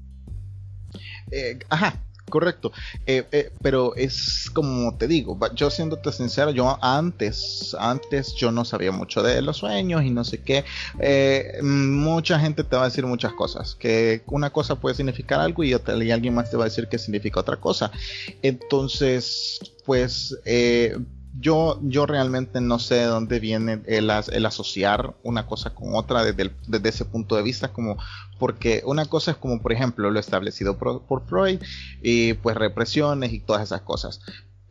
[1.31, 2.71] Eh, ajá, correcto.
[3.05, 8.65] Eh, eh, pero es como te digo, yo siéndote sincero, yo antes, antes yo no
[8.65, 10.65] sabía mucho de los sueños y no sé qué.
[10.99, 15.63] Eh, mucha gente te va a decir muchas cosas, que una cosa puede significar algo
[15.63, 17.91] y, otra, y alguien más te va a decir que significa otra cosa.
[18.41, 20.37] Entonces, pues
[21.39, 26.51] yo, yo realmente no sé de dónde viene el, asociar una cosa con otra desde,
[26.83, 27.97] ese punto de vista, como
[28.39, 31.59] porque una cosa es como por ejemplo lo establecido por, Freud
[32.01, 34.21] y pues represiones y todas esas cosas,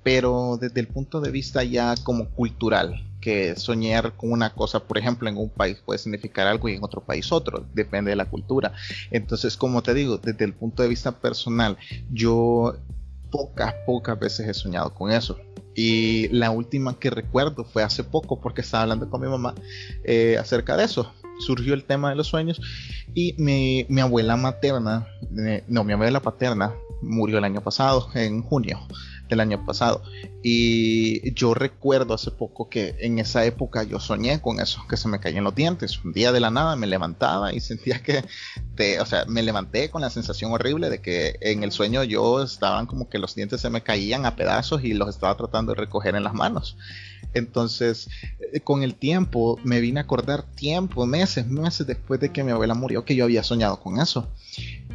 [0.03, 4.99] pero desde el punto de vista ya como cultural, que soñar con una cosa, por
[4.99, 8.27] ejemplo, en un país puede significar algo y en otro país otro, depende de la
[8.27, 8.75] cultura.
[9.11, 11.79] Entonces, como te digo, desde el punto de vista personal,
[12.13, 12.77] yo
[13.31, 15.39] pocas, pocas veces he soñado con eso.
[15.75, 19.55] Y la última que recuerdo fue hace poco porque estaba hablando con mi mamá
[20.05, 21.13] eh, acerca de eso.
[21.41, 22.61] Surgió el tema de los sueños
[23.13, 25.07] y mi, abuela materna,
[25.37, 28.79] eh, no, mi abuela paterna murió el año pasado, en junio.
[29.35, 30.03] Del año pasado.
[30.43, 35.09] Y yo recuerdo hace poco que en esa época yo soñé con eso, que se
[35.09, 36.03] me caían los dientes.
[36.05, 38.25] Un día de la nada me levantaba y sentía que,
[38.77, 42.43] te, o sea, me levanté con la sensación horrible de que en el sueño yo
[42.43, 45.81] estaban como que los dientes se me caían a pedazos y los estaba tratando de
[45.81, 46.77] recoger en las manos.
[47.35, 48.09] Entonces,
[48.53, 52.53] eh, con el tiempo me vine a acordar tiempo, meses, meses después de que mi
[52.53, 54.29] abuela murió, que yo había soñado con eso.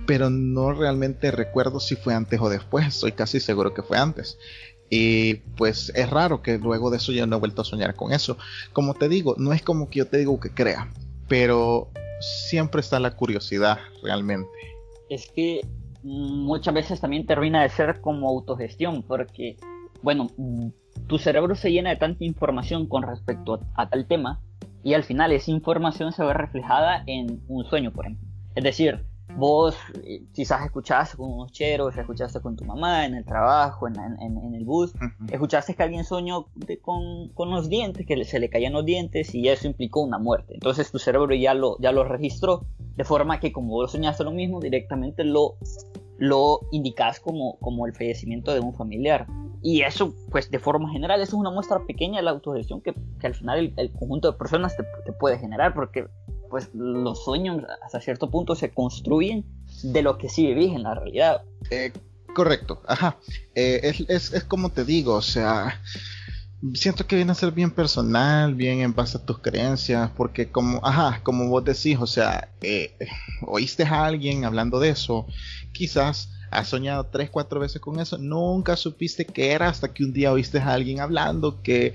[0.09, 4.39] Pero no realmente recuerdo si fue antes o después, estoy casi seguro que fue antes.
[4.89, 8.11] Y pues es raro que luego de eso yo no he vuelto a soñar con
[8.11, 8.35] eso.
[8.73, 10.91] Como te digo, no es como que yo te digo que crea,
[11.27, 11.91] pero
[12.49, 14.49] siempre está la curiosidad realmente.
[15.11, 15.61] Es que
[16.01, 19.57] muchas veces también termina de ser como autogestión, porque,
[20.01, 20.25] bueno,
[21.05, 24.41] tu cerebro se llena de tanta información con respecto a, tal tema
[24.83, 28.27] y al final esa información se ve reflejada en un sueño, por ejemplo.
[28.55, 33.25] Es decir, vos eh, quizás escuchaste con unos cheros, escuchaste con tu mamá en el
[33.25, 33.95] trabajo, en,
[34.53, 34.93] el bus,
[35.31, 36.47] escuchaste que alguien soñó
[36.81, 40.53] con, con, los dientes, que se le caían los dientes y eso implicó una muerte.
[40.53, 42.65] Entonces tu cerebro ya lo, ya lo registró,
[42.95, 45.57] de forma que como vos soñaste lo mismo, directamente lo,
[46.17, 49.27] lo indicas como, como el fallecimiento de un familiar.
[49.61, 52.93] Y eso, pues de forma general, eso es una muestra pequeña de la autogestión que,
[53.19, 56.07] que al final el, conjunto de personas te, puede generar, porque
[56.49, 59.45] pues los sueños hasta cierto punto se construyen
[59.83, 61.43] de lo que sí vivís en la realidad.
[61.69, 61.91] Eh,
[62.33, 63.17] correcto, ajá.
[63.55, 65.81] Eh, es, es, es, como te digo, o sea,
[66.73, 70.79] siento que viene a ser bien personal, bien en base a tus creencias, porque como,
[70.83, 72.95] ajá, como vos decís, o sea, eh,
[73.47, 75.25] oíste a alguien hablando de eso,
[75.71, 80.11] quizás has soñado tres, cuatro veces con eso, nunca supiste qué era hasta que un
[80.11, 81.93] día oíste a alguien hablando que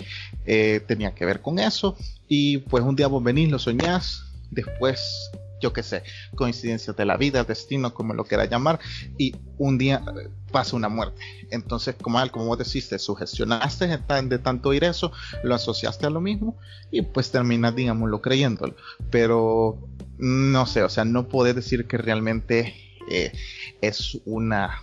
[0.87, 1.97] tenía que ver con eso
[2.29, 6.03] y pues un día vos venís, lo soñás, después yo qué sé,
[6.35, 8.81] coincidencias de la vida, destino, como lo quieras llamar,
[9.17, 11.23] y un día eh, pasa una muerte.
[11.51, 15.11] Entonces, como, como vos decís, te sugestionaste de tanto oír eso,
[15.43, 16.59] lo asociaste a lo mismo
[16.90, 18.77] y pues terminas, digámoslo, creyéndolo.
[19.11, 19.79] Pero
[20.19, 22.75] no sé, o sea, no podés decir que realmente
[23.11, 23.33] eh,
[23.81, 24.81] es una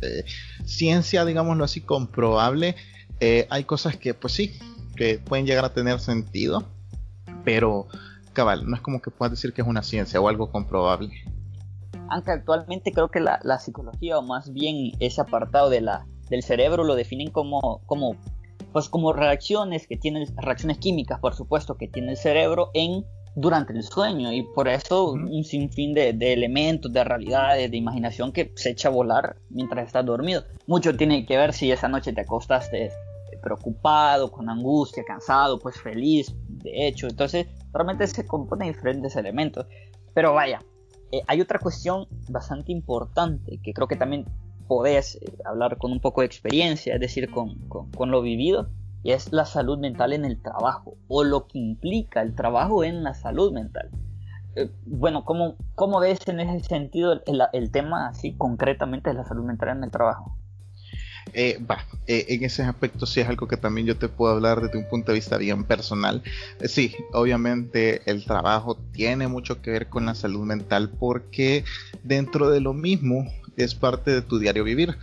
[0.00, 0.24] eh,
[0.64, 2.76] ciencia, digámoslo así, comprobable.
[3.20, 4.58] Eh, hay cosas que, pues sí,
[4.96, 6.66] que pueden llegar a tener sentido,
[7.44, 7.88] pero
[8.34, 11.10] cabal, no es como que puedas decir que es una ciencia o algo comprobable.
[12.10, 16.84] Aunque actualmente creo que la, psicología, o más bien ese apartado de la, del cerebro,
[16.84, 18.16] lo definen como, como,
[18.72, 23.72] pues como reacciones que tienen, reacciones químicas, por supuesto, que tiene el cerebro en durante
[23.72, 28.70] el sueño y por eso un sinfín de, elementos, de realidades, de imaginación que se
[28.70, 30.44] echa a volar mientras estás dormido.
[30.66, 32.92] Mucho tiene que ver si esa noche te acostaste
[33.44, 37.06] preocupado, con angustia, cansado, pues feliz, de hecho.
[37.06, 39.66] Entonces, realmente se compone diferentes elementos.
[40.12, 40.60] Pero vaya,
[41.12, 44.24] eh, hay otra cuestión bastante importante que creo que también
[44.66, 48.70] podés eh, hablar con un poco de experiencia, es decir, con, con lo vivido,
[49.04, 53.04] y es la salud mental en el trabajo o lo que implica el trabajo en
[53.04, 53.90] la salud mental.
[54.56, 57.20] Eh, bueno, ¿cómo, ¿cómo, ves en ese sentido
[57.52, 60.36] el, tema así concretamente de la salud mental en el trabajo?
[61.32, 61.58] Eh,
[62.06, 64.88] eh, en ese aspecto sí es algo que también yo te puedo hablar desde un
[64.88, 66.22] punto de vista bien personal.
[66.66, 71.64] sí, obviamente el trabajo tiene mucho que ver con la salud mental porque
[72.02, 74.96] dentro de lo mismo es parte de tu diario vivir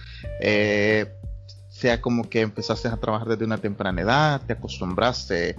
[1.82, 5.56] sea como que empezaste a trabajar desde una temprana edad, te acostumbraste,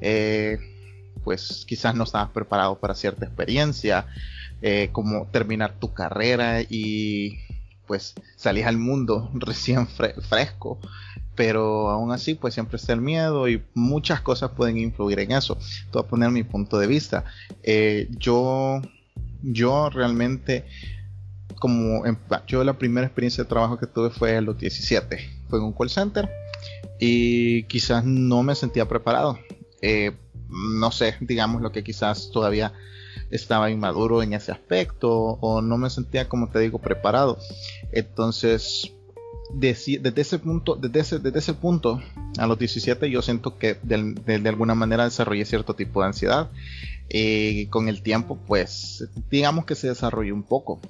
[0.00, 0.58] eh,
[1.24, 4.06] pues quizás no estabas preparado para cierta experiencia,
[4.62, 7.40] eh, como terminar tu carrera y
[7.86, 10.78] pues salís al mundo recién fresco,
[11.34, 15.58] pero aún así pues siempre está el miedo y muchas cosas pueden influir en eso.
[15.92, 17.24] Voy a poner mi punto de vista.
[17.62, 18.80] Eh, yo,
[19.42, 20.64] yo realmente
[21.58, 22.02] como
[22.46, 25.18] yo la primera experiencia de trabajo que tuve fue a los 17
[25.48, 26.28] fue en un call center
[27.00, 29.38] y quizás no me sentía preparado.
[29.80, 30.12] Eh,
[30.48, 32.72] no sé, digamos lo que quizás todavía
[33.30, 37.38] estaba inmaduro en ese aspecto o no me sentía, como te digo, preparado.
[37.92, 38.92] Entonces,
[39.52, 42.02] desde, ese punto, desde ese, desde ese punto,
[42.38, 46.50] a los 17, yo siento que de, alguna manera desarrollé cierto tipo de ansiedad.
[47.08, 50.80] Y con el tiempo, pues, digamos que se desarrolló un poco.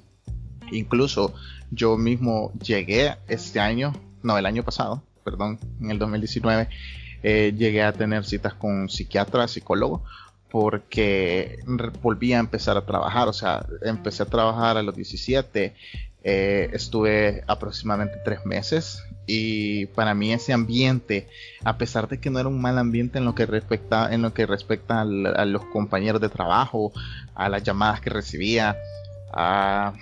[0.71, 1.33] Incluso
[1.71, 3.93] yo mismo llegué este año
[4.25, 6.67] no, el año pasado, perdón, en el 2019,
[7.23, 10.03] eh, llegué a tener citas con psiquiatra, psicólogo,
[10.49, 11.59] porque
[12.01, 15.73] volví a empezar a trabajar, o sea, empecé a trabajar a los 17,
[16.23, 21.27] eh, estuve aproximadamente tres meses y para mí ese ambiente,
[21.63, 24.33] a pesar de que no era un mal ambiente en lo que respecta, en lo
[24.33, 25.05] que respecta a
[25.45, 26.91] los compañeros de trabajo,
[27.33, 28.77] a las llamadas que recibía,
[29.33, 29.93] a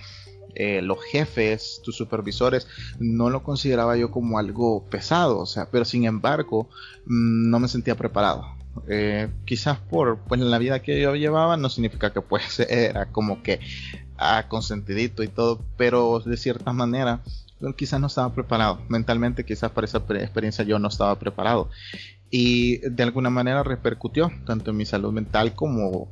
[0.54, 5.84] eh, los jefes, tus supervisores, no lo consideraba yo como algo pesado, o sea, pero
[5.84, 6.68] sin embargo
[7.06, 8.63] mm, no me sentía preparado.
[8.88, 13.42] Eh, quizás por pues, la vida que yo llevaba no significa que pues era como
[13.42, 13.60] que
[14.18, 17.20] ah, consentidito y todo, pero de cierta manera
[17.76, 18.80] quizás no estaba preparado.
[18.88, 21.70] Mentalmente quizás para esa experiencia yo no estaba preparado.
[22.30, 26.10] Y de alguna manera repercutió tanto en mi salud mental como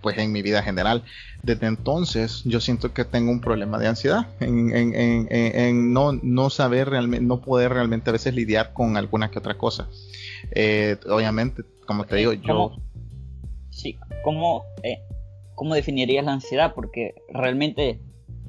[0.00, 1.02] pues en mi vida general.
[1.42, 7.26] Desde entonces yo siento que tengo un problema de ansiedad, en, no, no, saber realmente,
[7.26, 9.88] no poder realmente a veces lidiar con alguna que otra cosa.
[10.52, 12.76] Eh, obviamente, como te digo, yo...
[13.70, 15.00] Sí, ¿cómo, eh,
[15.54, 16.74] ¿cómo definirías la ansiedad?
[16.74, 18.00] Porque realmente,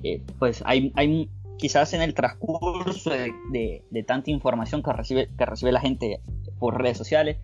[0.04, 5.45] eh, pues hay, hay quizás en el transcurso de, de, tanta información que recibe, que
[5.45, 6.21] recibe la gente
[6.58, 7.38] por redes sociales,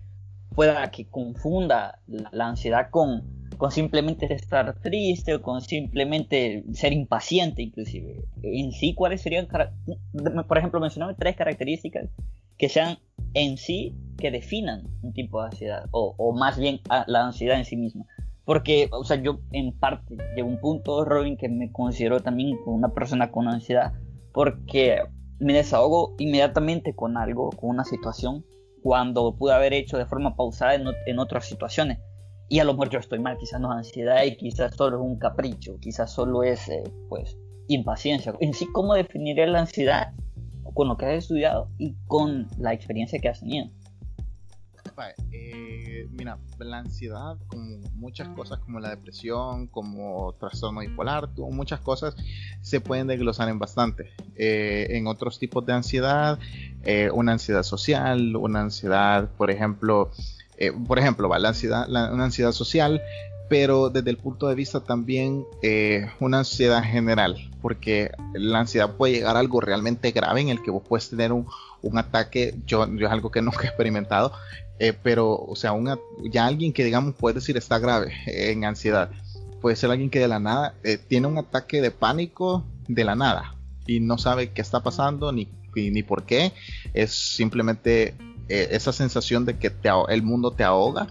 [0.54, 7.62] pueda que confunda la ansiedad con con simplemente estar triste o con simplemente ser impaciente
[7.62, 8.24] inclusive.
[8.42, 9.48] En sí, ¿cuáles serían,
[10.48, 12.08] por ejemplo, mencioname tres características
[12.58, 12.98] que sean
[13.34, 17.76] en sí que definan un tipo de ansiedad o, más bien la ansiedad en sí
[17.76, 18.04] misma?
[18.44, 22.56] Porque, o sea, yo en parte llego a un punto, Robin, que me considero también
[22.66, 23.92] una persona con ansiedad
[24.32, 25.00] porque
[25.38, 28.44] me desahogo inmediatamente con algo, con una situación,
[28.82, 31.98] cuando pude haber hecho de forma pausada en otras situaciones
[32.48, 35.02] y a lo mejor yo estoy mal, quizás no es ansiedad y quizás solo es
[35.02, 37.36] un capricho, quizás solo es, eh, pues,
[37.68, 38.34] impaciencia.
[38.40, 40.12] En sí, ¿cómo definiría la ansiedad
[40.74, 43.68] con lo que has estudiado y con la experiencia que has tenido?
[45.32, 52.16] Eh, mira, la ansiedad, como muchas cosas como la depresión, como trastorno bipolar, muchas cosas
[52.62, 54.12] se pueden desglosar en bastante.
[54.36, 56.38] Eh, en otros tipos de ansiedad,
[57.12, 60.12] una ansiedad social, una ansiedad, por ejemplo,
[60.58, 61.28] eh, por ejemplo.
[61.38, 63.02] La ansiedad, una ansiedad social,
[63.48, 69.14] pero desde el punto de vista también eh, una ansiedad general, porque la ansiedad puede
[69.14, 71.46] llegar a algo realmente grave en el que vos puedes tener un,
[71.96, 74.32] ataque, yo, yo, es algo que nunca he experimentado,
[74.78, 75.72] eh, pero, o sea,
[76.24, 79.10] ya alguien que digamos puede decir está grave en ansiedad,
[79.60, 80.74] puede ser alguien que de la nada
[81.08, 83.54] tiene un ataque de pánico de la nada
[83.86, 86.52] y no sabe qué está pasando ni, ni por qué,
[86.92, 88.14] es simplemente
[88.48, 89.72] eh, esa sensación de que
[90.08, 91.08] el mundo te ahoga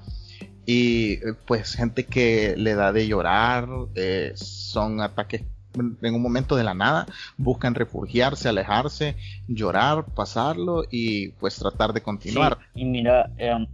[0.66, 5.44] y eh, pues gente que le da de llorar, eh, son ataques
[5.78, 7.06] en un momento de la nada,
[7.38, 9.18] buscan refugiarse, alejarse,
[9.50, 12.58] llorar, pasarlo y pues tratar de continuar.
[12.74, 13.68] y mira, em,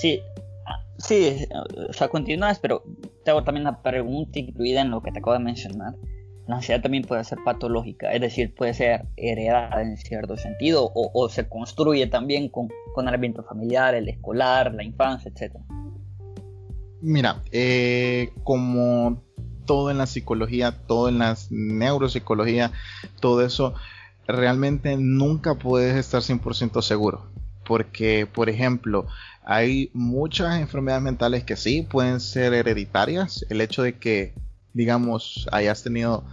[0.00, 0.22] sí,
[0.96, 1.46] sí,
[1.90, 2.82] o sea, continúas, pero
[3.22, 5.94] te hago también una pregunta incluida en lo que te acabo de mencionar
[6.46, 11.28] la ansiedad también puede ser patológica, es decir, puede ser heredada en cierto sentido o,
[11.28, 15.56] se construye también con, con, el ambiente familiar, el escolar, la infancia, etc.
[17.00, 19.22] Mira, eh, como
[19.64, 22.72] todo en la psicología, todo en la neuropsicología,
[23.20, 23.74] todo eso,
[24.26, 27.26] realmente nunca puedes estar 100% seguro.
[27.66, 29.06] Porque, por ejemplo,
[29.42, 33.46] hay muchas enfermedades mentales que sí pueden ser hereditarias.
[33.48, 34.34] El hecho de que
[34.74, 36.24] digamos, hayas tenido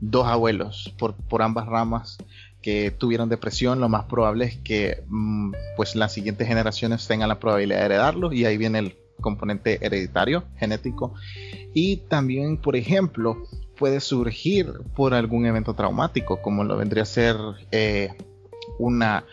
[0.00, 2.16] dos abuelos por, por ambas ramas
[2.62, 7.38] que tuvieron depresión, lo más probable es que mm, pues las siguientes generaciones tengan la
[7.38, 11.14] probabilidad de heredarlo y ahí viene el componente hereditario, genético.
[11.74, 13.36] Y también, por ejemplo,
[13.78, 17.36] puede surgir por algún evento traumático, como lo vendría a ser
[17.70, 18.10] eh,
[18.78, 19.24] una,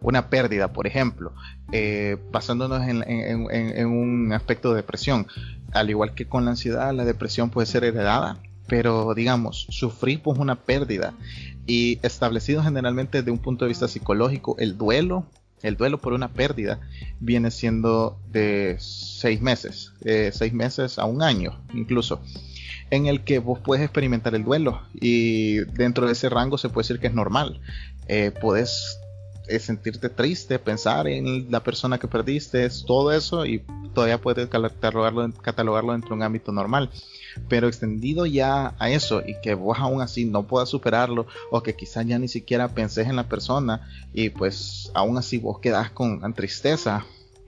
[0.00, 1.32] una pérdida, por ejemplo,
[1.72, 5.26] eh, basándonos en, un aspecto de depresión
[5.72, 10.38] al igual que con la ansiedad, la depresión puede ser heredada, pero digamos, sufrir por
[10.38, 11.14] una pérdida
[11.66, 15.26] y establecido generalmente desde un punto de vista psicológico, el duelo,
[15.62, 16.80] el duelo por una pérdida
[17.20, 19.92] viene siendo de seis meses,
[20.32, 22.20] seis meses a un año incluso,
[22.90, 26.84] en el que vos puedes experimentar el duelo y dentro de ese rango se puede
[26.84, 27.60] decir que es normal.
[28.08, 29.00] Eh, puedes
[29.48, 33.62] es sentirte triste, pensar en la persona que perdiste, todo eso y
[33.94, 36.90] todavía puedes catalogarlo, catalogarlo dentro de un ámbito normal.
[37.48, 41.74] Pero extendido ya a eso y que vos aún así no puedas superarlo o que
[41.74, 46.32] quizás ya ni siquiera penses en la persona y pues aún así vos quedas con
[46.32, 47.04] tristeza,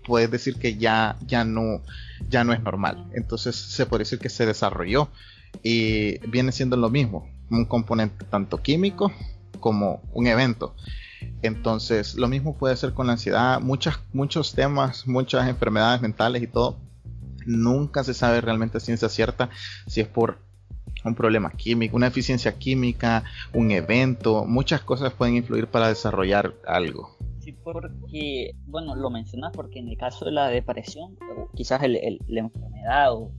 [0.06, 1.82] puedes decir que ya, ya, no,
[2.28, 3.06] ya no es normal.
[3.14, 5.08] Entonces se puede decir que se desarrolló
[5.62, 9.12] y viene siendo lo mismo, un componente tanto químico
[9.60, 10.74] como un evento.
[11.42, 16.46] Entonces, lo mismo puede ser con la ansiedad, muchas, muchos temas, muchas enfermedades mentales y
[16.46, 16.78] todo.
[17.46, 19.50] Nunca se sabe realmente a ciencia cierta
[19.86, 20.38] si es por
[21.04, 27.16] un problema químico, una eficiencia química, un evento, muchas cosas pueden influir para desarrollar algo.
[27.40, 31.16] Sí, porque, bueno, lo mencionas porque en el caso de la depresión,
[31.54, 33.32] quizás la enfermedad o,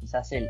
[0.00, 0.48] quizás el,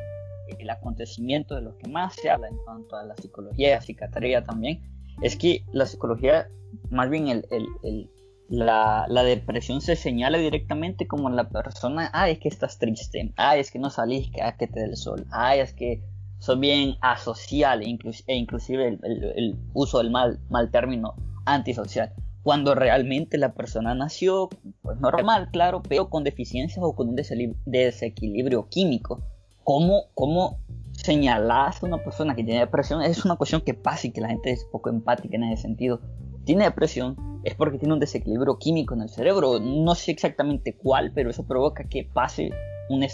[0.58, 3.80] el acontecimiento de lo que más se habla en cuanto a la psicología y la
[3.80, 4.82] psiquiatría también,
[5.20, 6.48] es que la psicología,
[6.90, 8.10] más bien el, el,
[8.48, 13.56] la, la, depresión se señala directamente como la persona, ah, es que estás triste, ah,
[13.56, 16.02] es que no salís, que, ah, te dé el sol, ah, es que
[16.38, 23.38] sos bien asocial e, inclusive el, el, uso del mal, mal término antisocial cuando realmente
[23.38, 24.48] la persona nació
[24.82, 29.22] pues normal, claro, pero con deficiencias o con un desequilibrio químico.
[29.62, 30.58] ¿Cómo, cómo
[31.02, 33.02] señalas a una persona que tiene depresión?
[33.02, 36.00] Es una cuestión que pasa y que la gente es poco empática en ese sentido.
[36.44, 39.58] Tiene depresión es porque tiene un desequilibrio químico en el cerebro.
[39.60, 42.50] No sé exactamente cuál, pero eso provoca que pase,
[42.88, 43.04] un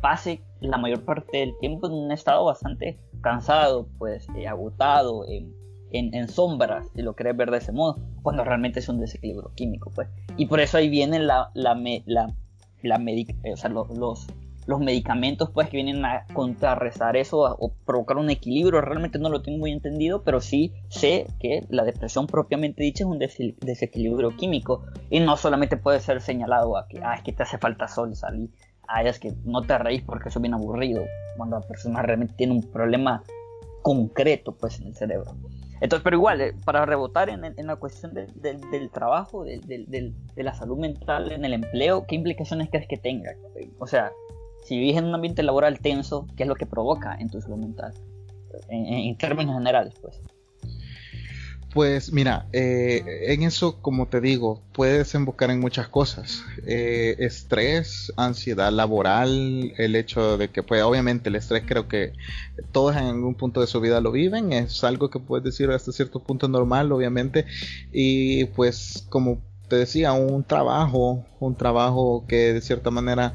[0.00, 5.46] pase la mayor parte del tiempo en un estado bastante cansado, pues eh, agotado, eh,
[5.92, 9.90] en, sombras, si lo querés ver de ese modo, cuando realmente es un desequilibrio químico,
[9.94, 10.08] pues.
[10.36, 11.74] Y por eso ahí vienen la, la,
[12.06, 12.34] la,
[12.82, 14.26] la eh, o sea, los,
[14.80, 18.80] medicamentos, pues, que vienen a contrarrestar eso o provocar un equilibrio.
[18.80, 23.10] Realmente no lo tengo muy entendido, pero sí sé que la depresión propiamente dicha es
[23.10, 27.42] un desequilibrio químico y no solamente puede ser señalado a que, ah, es que te
[27.44, 28.50] hace falta sol, salir.
[28.88, 31.02] Ah, es que no te reís porque eso es bien aburrido.
[31.36, 33.22] Cuando la persona realmente tiene un problema
[33.82, 35.36] concreto, pues, en el cerebro.
[35.80, 41.32] Entonces, pero igual, eh, para rebotar en, la cuestión del trabajo, de la salud mental
[41.32, 43.32] en el empleo, ¿qué implicaciones crees que tenga?
[43.78, 44.10] O sea,
[44.66, 47.58] si vives en un ambiente laboral tenso, ¿qué es lo que provoca en tu salud
[47.58, 47.94] mental?
[48.70, 50.18] en términos generales, pues.
[51.76, 56.42] Pues mira, eh, en eso, como te digo, puede desembocar en muchas cosas.
[56.66, 62.14] Eh, estrés, ansiedad laboral, el hecho de que, pues obviamente el estrés creo que
[62.72, 65.92] todos en algún punto de su vida lo viven, es algo que puedes decir hasta
[65.92, 67.44] cierto punto normal, obviamente.
[67.92, 73.34] Y pues como te decía, un trabajo, un trabajo que de cierta manera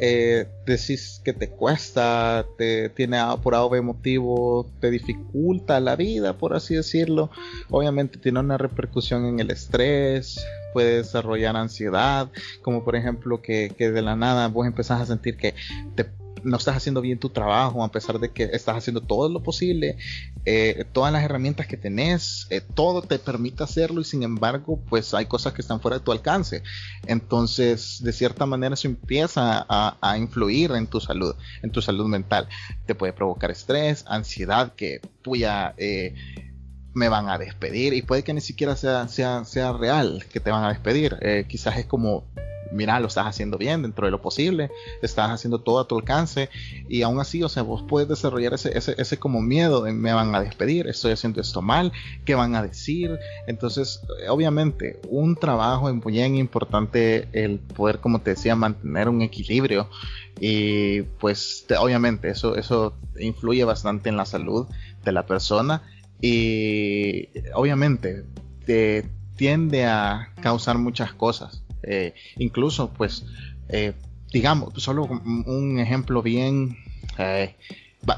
[0.00, 6.54] eh, decís que te cuesta, te tiene por algo emotivo, te dificulta la vida, por
[6.54, 7.30] así decirlo.
[7.70, 12.28] Obviamente tiene una repercusión en el estrés, puede desarrollar ansiedad,
[12.62, 15.54] como por ejemplo que, que de la nada vos empezás a sentir que
[15.94, 16.04] te
[16.44, 19.96] no estás haciendo bien tu trabajo, a pesar de que estás haciendo todo lo posible,
[20.44, 25.14] eh, todas las herramientas que tenés, eh, todo te permite hacerlo y sin embargo, pues
[25.14, 26.62] hay cosas que están fuera de tu alcance.
[27.06, 32.48] Entonces, de cierta manera, eso empieza a, influir en tu salud, en tu salud mental.
[32.86, 35.74] Te puede provocar estrés, ansiedad, que tuya...
[35.78, 36.14] Eh,
[36.96, 40.52] me van a despedir y puede que ni siquiera sea, sea, sea real que te
[40.52, 41.18] van a despedir.
[41.48, 42.22] quizás es como
[42.74, 44.70] mira, lo estás haciendo bien dentro de lo posible,
[45.02, 46.50] estás haciendo todo a tu alcance
[46.88, 50.12] y aún así, o sea, vos puedes desarrollar ese, ese, ese como miedo de me
[50.12, 51.92] van a despedir, estoy haciendo esto mal,
[52.24, 53.18] ¿qué van a decir?
[53.46, 59.88] Entonces, obviamente, un trabajo es bien importante el poder, como te decía, mantener un equilibrio
[60.40, 64.66] y pues obviamente eso, eso influye bastante en la salud
[65.04, 65.82] de la persona
[66.20, 68.24] y obviamente
[68.64, 73.24] te tiende a causar muchas cosas eh, incluso, pues,
[73.68, 73.94] eh,
[74.32, 76.76] digamos, solo un ejemplo bien,
[77.18, 77.54] eh,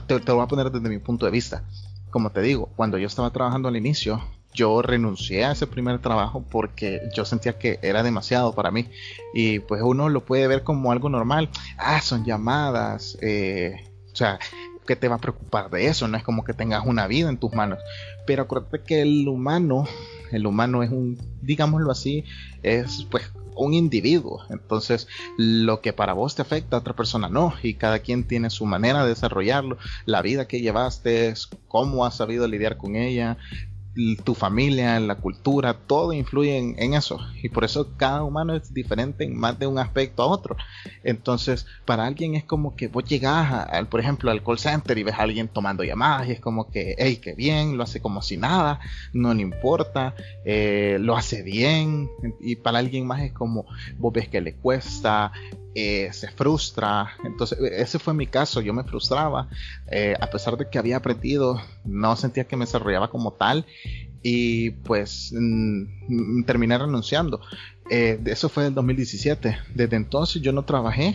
[0.07, 1.65] te, lo voy a poner desde mi punto de vista.
[2.11, 4.23] Como te digo, cuando yo estaba trabajando al inicio,
[4.55, 8.89] yo renuncié a ese primer trabajo porque yo sentía que era demasiado para mí.
[9.35, 11.51] Y pues uno lo puede ver como algo normal.
[11.77, 13.17] Ah, son llamadas.
[13.17, 14.39] o sea,
[14.87, 16.09] ¿qué te va a preocupar de eso?
[16.09, 17.81] No es como que tengas una vida en tus manos.
[18.27, 19.87] Pero acuérdate que el humano,
[20.33, 22.25] el humano es un, digámoslo así,
[22.63, 24.43] es pues un individuo.
[24.51, 27.55] Entonces, lo que para vos te afecta a otra persona no.
[27.63, 29.79] Y cada quien tiene su manera de desarrollarlo.
[30.05, 31.35] La vida que llevaste,
[31.69, 33.39] cómo has sabido lidiar con ella,
[34.25, 37.19] tu familia, la cultura, todo influye en, eso.
[37.43, 40.57] Y por eso cada humano es diferente en más de un aspecto a otro.
[41.03, 45.03] Entonces, para alguien es como que vos llegás, al, por ejemplo, al call center y
[45.03, 48.21] ves a alguien tomando llamadas y es como que, hey, qué bien, lo hace como
[48.21, 48.81] si nada,
[49.13, 52.11] no le importa, eh, lo hace bien.
[52.41, 53.65] Y para alguien más es como,
[53.99, 55.33] vos ves que le cuesta,
[55.79, 57.19] eh, se frustra.
[57.23, 59.51] Entonces, ese fue mi caso, yo me frustraba.
[59.89, 63.67] Eh, a pesar de que había aprendido, no sentía que me desarrollaba como tal.
[64.23, 67.43] Y pues mm, terminé renunciando.
[67.91, 69.59] Eh, eso fue en 2017.
[69.75, 71.15] Desde entonces yo no trabajé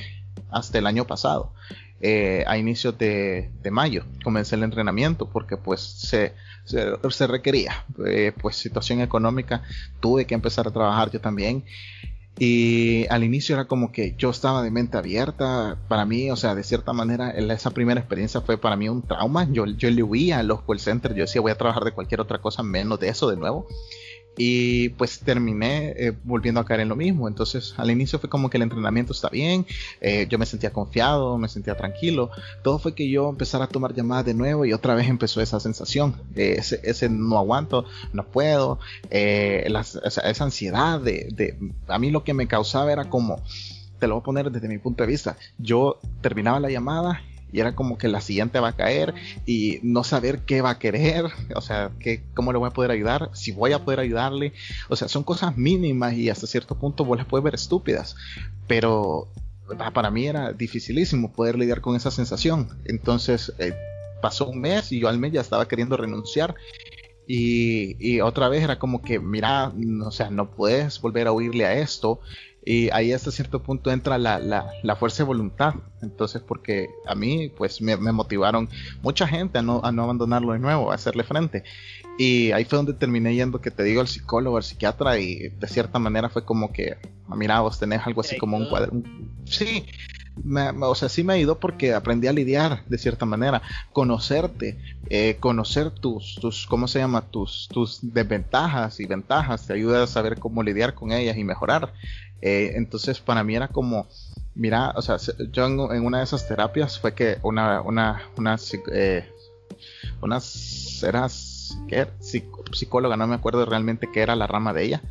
[0.51, 1.55] hasta el año pasado.
[2.45, 6.34] a inicios de, mayo comencé el entrenamiento porque pues se,
[6.66, 7.86] se, requería
[8.41, 9.62] pues situación económica
[9.99, 11.64] tuve que empezar a trabajar yo también
[12.39, 15.77] y al inicio era como que yo estaba de mente abierta.
[15.88, 19.47] Para mí, o sea, de cierta manera, esa primera experiencia fue para mí un trauma.
[19.51, 21.15] Yo, yo le huía a los call centers.
[21.15, 23.67] Yo decía, voy a trabajar de cualquier otra cosa menos de eso de nuevo.
[24.38, 27.27] Y pues terminé eh, volviendo a caer en lo mismo.
[27.27, 29.65] Entonces al inicio fue como que el entrenamiento está bien,
[29.99, 32.32] eh, yo me sentía confiado, me sentía tranquilo.
[32.63, 35.59] Todo fue que yo empezara a tomar llamadas de nuevo y otra vez empezó esa
[35.59, 38.79] sensación, ese, ese, no aguanto, no puedo,
[39.09, 39.67] eh,
[40.03, 41.57] esa, ansiedad de, de,
[41.88, 43.41] a mí lo que me causaba era como,
[43.99, 47.21] te lo voy a poner desde mi punto de vista, yo terminaba la llamada
[47.52, 49.14] y era como que la siguiente va a caer
[49.45, 51.26] y no saber qué va a querer,
[51.56, 54.54] o sea, qué, cómo le voy a poder ayudar, si voy a poder ayudarle,
[54.89, 58.16] o sea, son cosas mínimas y hasta cierto punto vos las puedes ver estúpidas,
[58.68, 59.28] pero
[59.93, 63.74] para mí era dificilísimo poder lidiar con esa sensación, entonces eh,
[64.22, 66.56] pasó un mes y yo al mes ya estaba queriendo renunciar
[67.28, 69.72] y, y, otra vez era como que, mira,
[70.04, 72.20] o sea, no puedes volver a oírle a esto.
[72.64, 75.74] Y ahí hasta cierto punto entra la, la, fuerza de voluntad.
[76.01, 78.70] Entonces, porque a mí, pues me, motivaron
[79.01, 81.64] mucha gente a no, a no abandonarlo de nuevo, a hacerle frente.
[82.18, 85.68] Y ahí fue donde terminé yendo, que te digo, al psicólogo, al psiquiatra, y de
[85.68, 86.97] cierta manera fue como que,
[87.36, 88.91] mira, vos tenés algo así como un cuadro.
[89.45, 89.86] Sí,
[90.82, 95.91] o sea, sí me ayudó porque aprendí a lidiar de cierta manera, conocerte, eh, conocer
[95.91, 97.22] tus, tus, ¿cómo se llama?
[97.22, 101.93] Tus, tus desventajas y ventajas, te ayuda a saber cómo lidiar con ellas y mejorar.
[102.41, 104.07] Eh, entonces para mí era como,
[104.55, 105.17] mira, o sea,
[105.51, 108.57] yo en, una de esas terapias fue que una, una, una,
[108.91, 109.25] eh,
[110.21, 110.39] una
[111.03, 111.27] era,
[111.87, 112.07] ¿qué
[112.71, 115.01] psicóloga, no me acuerdo realmente qué era la rama de ella,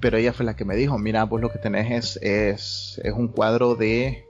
[0.00, 3.12] pero ella fue la que me dijo, mira, vos lo que tenés es, es, es
[3.12, 4.26] un cuadro de,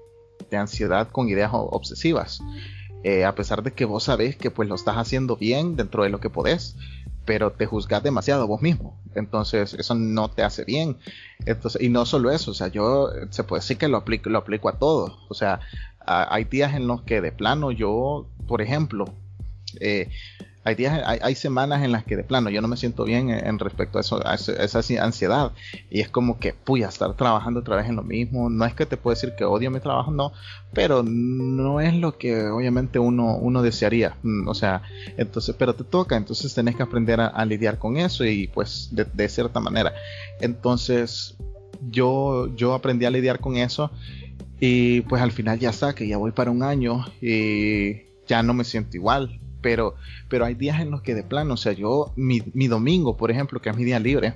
[0.51, 2.40] de ansiedad con ideas obsesivas.
[3.05, 6.09] Eh, a pesar de que vos sabés que pues lo estás haciendo bien dentro de
[6.09, 6.75] lo que podés,
[7.27, 8.99] pero te juzgas demasiado vos mismo.
[9.15, 10.97] Entonces, eso no te hace bien.
[11.45, 14.39] Entonces, y no solo eso, o sea, yo se puede decir que lo aplico, lo
[14.39, 15.19] aplico a todo.
[15.29, 15.61] O sea,
[16.07, 19.07] hay días en los que de plano yo, por ejemplo,
[19.81, 20.11] eh,
[20.67, 23.59] hay días, hay, semanas en las que de plano yo no me siento bien en,
[23.59, 25.53] respecto a eso, esa ansiedad.
[25.91, 28.49] Y es como que, puya, estar trabajando otra vez en lo mismo.
[28.49, 30.33] No es que te puedo decir que odio mi trabajo, no,
[30.73, 34.17] pero no es lo que obviamente uno, uno desearía.
[34.23, 34.81] Mm, o sea,
[35.19, 39.29] entonces, pero te toca, entonces tenés que aprender a, lidiar con eso y pues de,
[39.29, 39.93] cierta manera.
[40.41, 41.37] Entonces,
[41.91, 43.91] yo, yo aprendí a lidiar con eso
[44.61, 48.65] y pues al final ya que ya voy para un año y ya no me
[48.65, 49.95] siento igual pero,
[50.29, 53.31] pero hay días en los que de plano, o sea, yo, mi, mi domingo, por
[53.31, 54.35] ejemplo, que es mi día libre,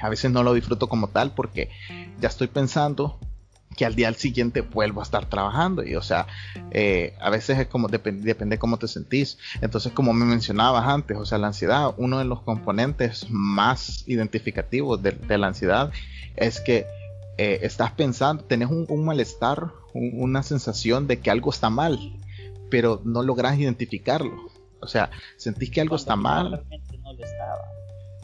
[0.00, 1.68] a veces no lo disfruto como tal porque
[2.20, 3.18] ya estoy pensando
[3.76, 6.28] que al día siguiente vuelvo a estar trabajando y o sea
[6.70, 9.36] eh, a veces es como depende depende cómo te sentís.
[9.60, 15.02] Entonces como me mencionabas antes o sea la ansiedad uno de los componentes más identificativos
[15.02, 15.90] de, la ansiedad
[16.36, 16.86] es que
[17.36, 21.98] eh, estás pensando tenés un, malestar una sensación de que algo está mal
[22.70, 24.50] pero no logras identificarlo.
[24.80, 26.64] O sea, sentís que algo está mal.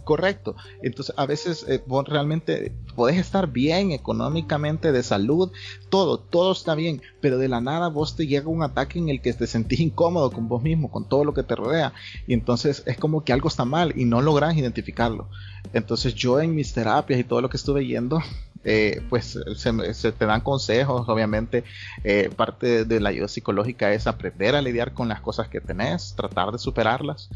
[0.04, 0.56] Correcto.
[0.82, 5.52] Entonces, a veces eh, vos realmente podés estar bien económicamente, de salud,
[5.90, 9.20] todo, todo está bien, pero de la nada vos te llega un ataque en el
[9.20, 11.92] que te sentís incómodo con vos mismo, con todo lo que te rodea,
[12.26, 15.28] y entonces es como que algo está mal y no logras identificarlo.
[15.72, 18.20] Entonces, yo en mis terapias y todo lo que estuve yendo,
[18.64, 21.64] eh, pues se, te dan consejos, obviamente
[22.04, 26.14] eh, parte de la ayuda psicológica es aprender a lidiar con las cosas que tenés,
[26.16, 27.28] tratar de superarlas.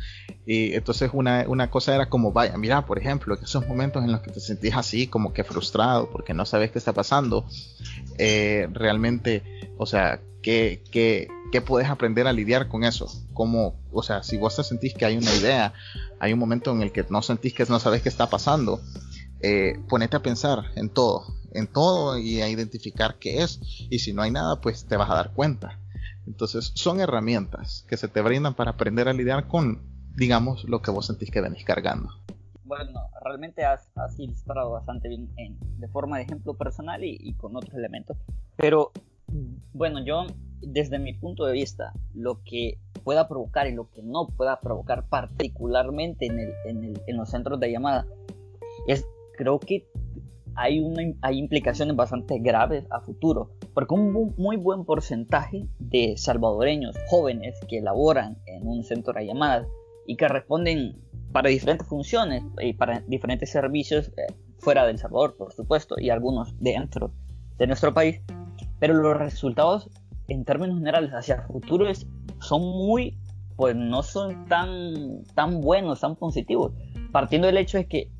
[0.47, 4.21] Y entonces una, una cosa era como, vaya, mira, por ejemplo, esos momentos en los
[4.21, 7.45] que te sentís así, como que frustrado, porque no sabes qué está pasando,
[8.19, 9.43] eh, realmente,
[9.79, 11.29] o sea, ¿qué, qué,
[11.67, 13.11] puedes aprender a lidiar con eso?
[13.33, 15.73] Como, o sea, si vos te sentís que hay una idea,
[16.21, 18.81] hay un momento en el que no sentís que no sabes qué está pasando,
[19.41, 23.61] eh, ponete a pensar en todo, en todo y a identificar qué es.
[23.91, 25.79] Y si no hay nada, pues te vas a dar cuenta.
[26.27, 29.83] Entonces, son herramientas que se te brindan para aprender a lidiar con,
[30.17, 32.11] digamos, lo que vos sentís que venís cargando.
[32.65, 35.29] Bueno, realmente has, ilustrado bastante bien
[35.79, 38.17] de forma de ejemplo personal y, con otros elementos.
[38.57, 38.91] Pero,
[39.73, 40.27] bueno, yo,
[40.61, 45.09] desde mi punto de vista, lo que pueda provocar y lo que no pueda provocar,
[45.09, 48.05] particularmente en, el, en los centros de llamada,
[48.89, 49.07] es
[49.37, 49.87] creo que
[50.57, 56.97] hay, una, hay implicaciones bastante graves a futuro, porque un muy buen porcentaje de salvadoreños
[57.09, 59.69] jóvenes que laboran en un centro de llamadas
[60.07, 60.97] y que responden
[61.33, 66.55] para diferentes funciones y para diferentes servicios eh, fuera del Salvador, por supuesto, y algunos
[66.59, 67.13] dentro
[67.59, 68.23] de nuestro país,
[68.79, 69.91] pero los resultados
[70.29, 71.87] en términos generales hacia el futuro
[72.41, 73.19] son muy,
[73.57, 76.73] pues no son tan, tan buenos, tan positivos,
[77.13, 78.11] partiendo del hecho de que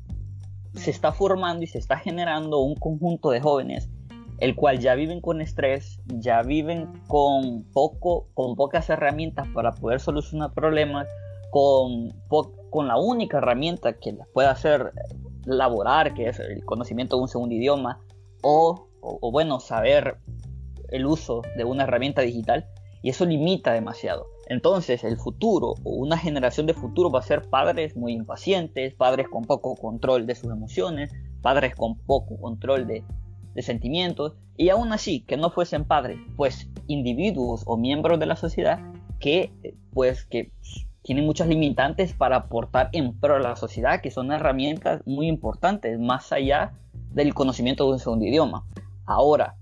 [0.77, 3.89] se está formando y se está generando un conjunto de jóvenes
[4.39, 9.99] el cual ya viven con estrés, ya viven con poco, con pocas herramientas para poder
[9.99, 11.07] solucionar problemas,
[11.49, 12.13] con,
[12.69, 14.91] con la única herramienta que les puede hacer
[15.45, 17.99] laborar, que es el conocimiento de un segundo idioma,
[18.43, 20.17] o, o, bueno, saber
[20.89, 22.67] el uso de una herramienta digital,
[23.01, 24.27] y eso limita demasiado.
[24.49, 29.27] Entonces el futuro o una generación de futuro va a ser padres muy impacientes, padres
[29.27, 33.03] con poco control de sus emociones, padres con poco control de,
[33.59, 38.79] sentimientos, y aún así que no fuesen padres, pues individuos o miembros de la sociedad
[39.19, 39.51] que
[39.93, 40.51] pues que
[41.01, 45.99] tienen muchas limitantes para aportar en pro de la sociedad, que son herramientas muy importantes,
[45.99, 46.73] más allá
[47.11, 48.67] del conocimiento de un segundo idioma.
[49.05, 49.55] Ahora,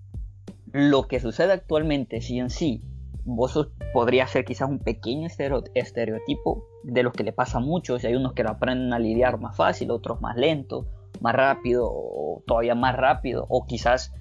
[0.74, 2.82] lo que sucede actualmente, si en sí,
[3.26, 5.28] vos podría ser quizás un pequeño
[5.74, 9.00] estereotipo de lo que le pasa a muchos, y hay unos que lo aprenden a
[9.00, 10.88] lidiar más fácil, otros más lento,
[11.20, 14.14] más rápido, o todavía más rápido, o quizás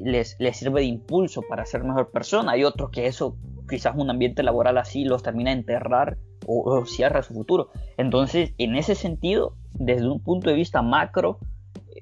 [0.00, 3.36] les, les sirve de impulso para ser mejor persona, hay otros que eso
[3.68, 7.70] quizás un ambiente laboral así los termina de enterrar o, cierra su futuro.
[7.96, 11.38] Entonces, en ese sentido, desde un punto de vista macro,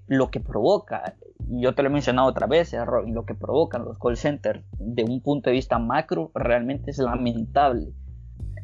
[0.06, 1.14] lo que provoca,
[1.48, 2.74] yo te lo he mencionado otra vez,
[3.06, 7.92] lo que provocan los call centers de un punto de vista macro realmente es lamentable,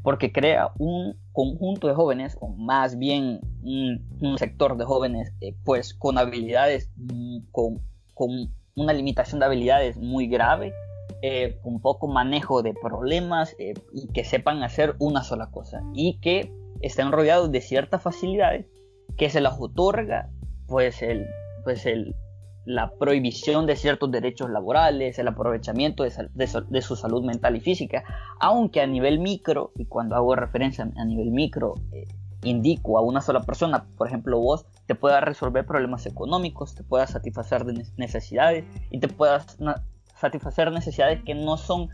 [0.03, 5.95] porque crea un conjunto de jóvenes, o más bien un, sector de jóvenes, eh, pues
[5.95, 7.81] con habilidades, mm, con,
[8.15, 8.31] con
[8.77, 10.73] una limitación de habilidades muy grave,
[11.23, 16.19] eh, un poco manejo de problemas eh, y que sepan hacer una sola cosa y
[16.21, 16.51] que
[16.81, 18.65] estén rodeados de ciertas facilidades
[19.19, 20.31] que se las otorga
[20.67, 21.27] pues el
[21.63, 22.15] pues el
[22.65, 28.05] la prohibición de ciertos derechos laborales, el aprovechamiento de, su salud mental y física,
[28.39, 32.07] aunque a nivel micro, y cuando hago referencia a nivel micro, eh,
[32.43, 37.07] indico a una sola persona, por ejemplo vos, te pueda resolver problemas económicos, te pueda
[37.07, 39.59] satisfacer de necesidades y te puedas
[40.17, 41.89] satisfacer necesidades que no son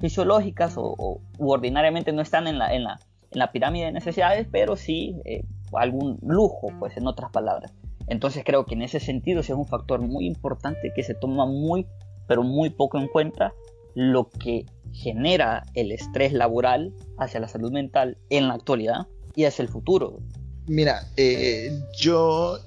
[0.00, 6.68] fisiológicas o, ordinariamente no están en la, pirámide de necesidades, pero sí eh, algún lujo,
[6.78, 7.74] pues en otras palabras.
[8.08, 11.46] Entonces creo que en ese sentido sí es un factor muy importante que se toma
[11.46, 11.86] muy,
[12.26, 13.52] pero muy poco en cuenta
[13.94, 19.62] lo que genera el estrés laboral hacia la salud mental en la actualidad y hacia
[19.62, 20.20] el futuro.
[20.66, 22.58] Mira, eh, yo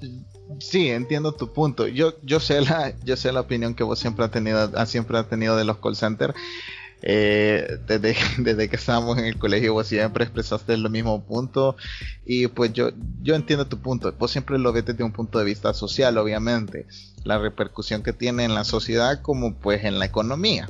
[0.58, 1.86] Sí, entiendo tu punto.
[1.86, 5.28] Yo, yo sé la, yo sé la opinión que vos siempre has tenido, siempre has
[5.28, 6.34] tenido de los call centers.
[7.02, 11.76] Eh, desde, que estábamos en el colegio vos siempre expresaste el mismo punto
[12.24, 12.90] y pues yo,
[13.22, 16.86] yo entiendo tu punto, vos siempre lo ves desde un punto de vista social obviamente,
[17.24, 20.68] la repercusión que tiene en la sociedad como pues en la economía.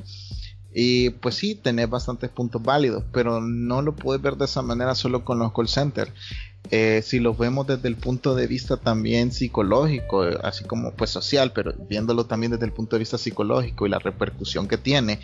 [0.75, 4.95] Y pues sí, tenés bastantes puntos válidos, pero no lo puedes ver de esa manera
[4.95, 6.13] solo con los call centers.
[6.71, 11.53] Eh, si lo vemos desde el punto de vista también psicológico, así como pues social,
[11.53, 15.21] pero viéndolo también desde el punto de vista psicológico y la repercusión que tiene,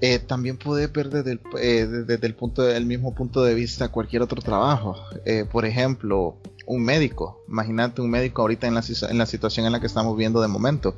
[0.00, 4.40] eh, también puede ver desde el, eh, punto del mismo punto de vista cualquier otro
[4.40, 4.96] trabajo.
[5.50, 7.44] por ejemplo, un médico.
[7.48, 10.48] Imagínate un médico ahorita en la, en la situación en la que estamos viendo de
[10.48, 10.96] momento.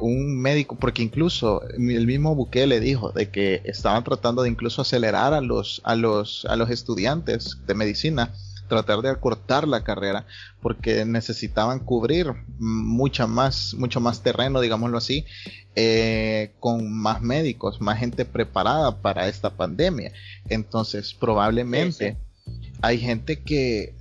[0.00, 5.34] un médico, porque incluso el mismo Bukele dijo de que estaban tratando de incluso acelerar
[5.34, 8.32] a los, a los, a los estudiantes de medicina
[8.70, 10.24] tratar de acortar la carrera
[10.62, 15.26] porque necesitaban cubrir mucha más, mucho más terreno, digámoslo así,
[15.76, 20.12] eh, con más médicos, más gente preparada para esta pandemia.
[20.48, 22.16] Entonces, probablemente
[22.80, 23.94] hay gente que,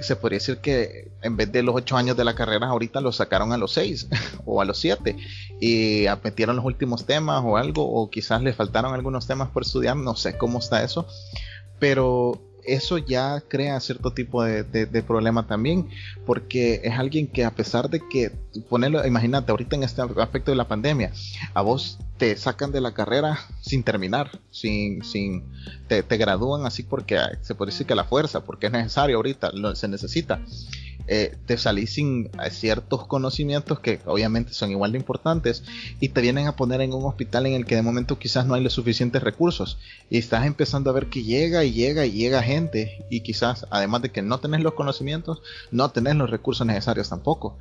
[0.00, 3.12] se podría decir que en vez de los ocho años de la carrera, ahorita lo
[3.12, 4.08] sacaron a los seis
[4.44, 5.16] o a los siete
[5.60, 9.96] y metieron los últimos temas o algo, o quizás le faltaron algunos temas por estudiar,
[9.96, 11.06] no sé cómo está eso,
[11.78, 15.88] pero eso ya crea cierto tipo de, problema también,
[16.26, 18.32] porque es alguien que a pesar de que,
[18.68, 21.12] ponerlo, imagínate, ahorita en este aspecto de la pandemia,
[21.52, 25.44] a vos te sacan de la carrera sin terminar, sin, sin,
[25.88, 29.52] te, te gradúan así porque se puede decir que la fuerza, porque es necesario ahorita,
[29.74, 30.40] se necesita
[31.06, 35.62] eh, te salís sin eh, ciertos conocimientos que obviamente son igual de importantes
[36.00, 38.54] y te vienen a poner en un hospital en el que de momento quizás no
[38.54, 39.78] hay los suficientes recursos.
[40.10, 44.02] Y estás empezando a ver que llega y llega y llega gente y quizás además
[44.02, 47.58] de que no tenés los conocimientos no tenés los recursos necesarios tampoco.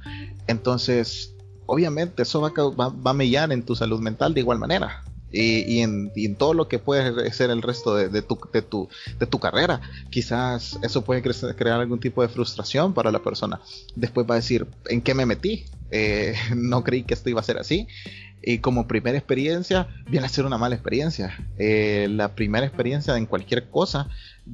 [0.47, 1.35] Entonces
[1.65, 5.03] obviamente eso va a, va a mellar en tu salud mental de igual manera
[5.33, 9.81] y, en, todo lo que puede ser el resto de, tu, carrera.
[10.11, 13.59] Quizás eso puede crear algún tipo de frustración para la persona.
[13.95, 15.65] Después va a decir, ¿en qué me metí?
[15.91, 17.87] Eh, no creí que esto iba a ser así.
[18.45, 21.35] Y como primera experiencia, viene a ser una mala experiencia.
[21.57, 24.09] Eh, la primera experiencia en cualquier cosa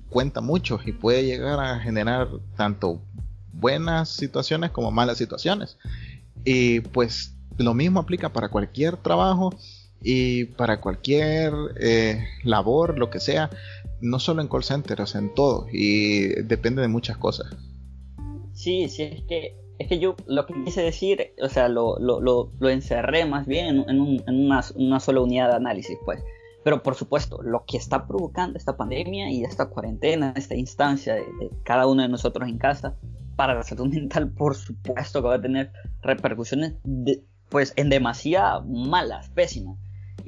[0.09, 3.01] cuenta mucho y puede llegar a generar tanto
[3.51, 5.77] buenas situaciones como malas situaciones.
[6.45, 9.53] Y pues lo mismo aplica para cualquier trabajo
[10.01, 13.49] y para cualquier eh, labor, lo que sea,
[14.01, 17.47] no solo en call centers, en todo, y depende de muchas cosas.
[18.53, 22.19] Sí, sí, es que, es que yo lo que quise decir, o sea, lo, lo,
[22.21, 26.21] lo, encerré más bien en, un, en una, una, sola unidad de análisis, pues.
[26.63, 31.21] Pero por supuesto, lo que está provocando esta pandemia y esta cuarentena, esta instancia de,
[31.21, 32.95] de cada uno de nosotros en casa,
[33.39, 35.71] para la salud mental, por supuesto que va a tener
[36.01, 39.77] repercusiones de, pues en demasía malas, pésimas.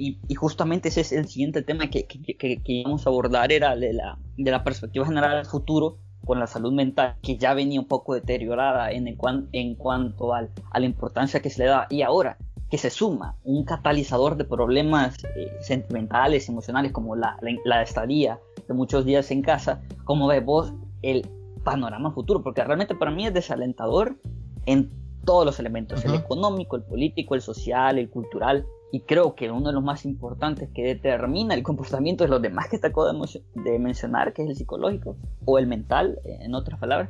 [0.02, 3.52] Y, y, justamente ese es el siguiente tema que, que, que, que íbamos a abordar,
[3.52, 7.54] era de la, de la perspectiva general del futuro con la salud mental, que ya
[7.54, 9.18] venía un poco deteriorada en, el,
[9.52, 11.86] en cuanto al, a la importancia que se le da.
[11.92, 12.40] Y ahora
[12.72, 18.40] que se suma un catalizador de problemas eh, sentimentales, emocionales, como la, la, la, estadía
[18.68, 20.74] de muchos días en casa, como ves vos
[21.04, 21.30] el
[21.64, 22.42] panorama futuro?
[22.42, 24.18] Porque realmente para mí es desalentador
[24.66, 24.90] en
[25.26, 26.14] todos los elementos, uh -huh.
[26.14, 30.06] el económico, el político, el social, el cultural, y creo que uno de los más
[30.06, 33.12] importantes que determina el comportamiento de los demás que te acabo
[33.54, 35.16] de, mencionar, que es el psicológico
[35.46, 37.10] o el mental, en otras palabras,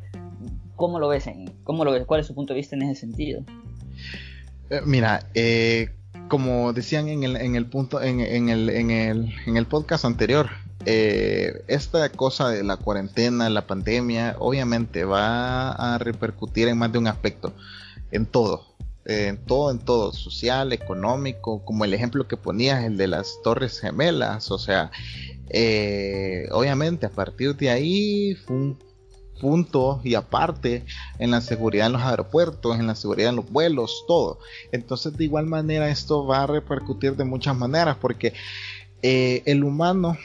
[0.75, 1.27] ¿cómo lo ves?
[1.27, 2.05] En, ¿Cómo lo ves?
[2.05, 3.43] ¿Cuál es su punto de vista en ese sentido?
[4.69, 5.89] Eh, mira, eh,
[6.27, 10.05] como decían en el, en el punto, en, en, el, en, el, en el podcast
[10.05, 10.49] anterior,
[10.85, 16.99] eh, esta cosa de la cuarentena, la pandemia, obviamente va a repercutir en más de
[16.99, 17.53] un aspecto,
[18.11, 18.70] en todo,
[19.05, 23.79] en todo, en todo, social, económico, como el ejemplo que ponías, el de las Torres
[23.79, 24.91] Gemelas, o sea,
[25.49, 28.79] eh, obviamente a partir de ahí fue un
[29.41, 30.85] punto y aparte
[31.17, 34.39] en la seguridad en los aeropuertos, en la seguridad en los vuelos, todo.
[34.71, 38.33] Entonces de igual manera esto va a repercutir de muchas maneras porque
[39.01, 40.15] eh, el humano,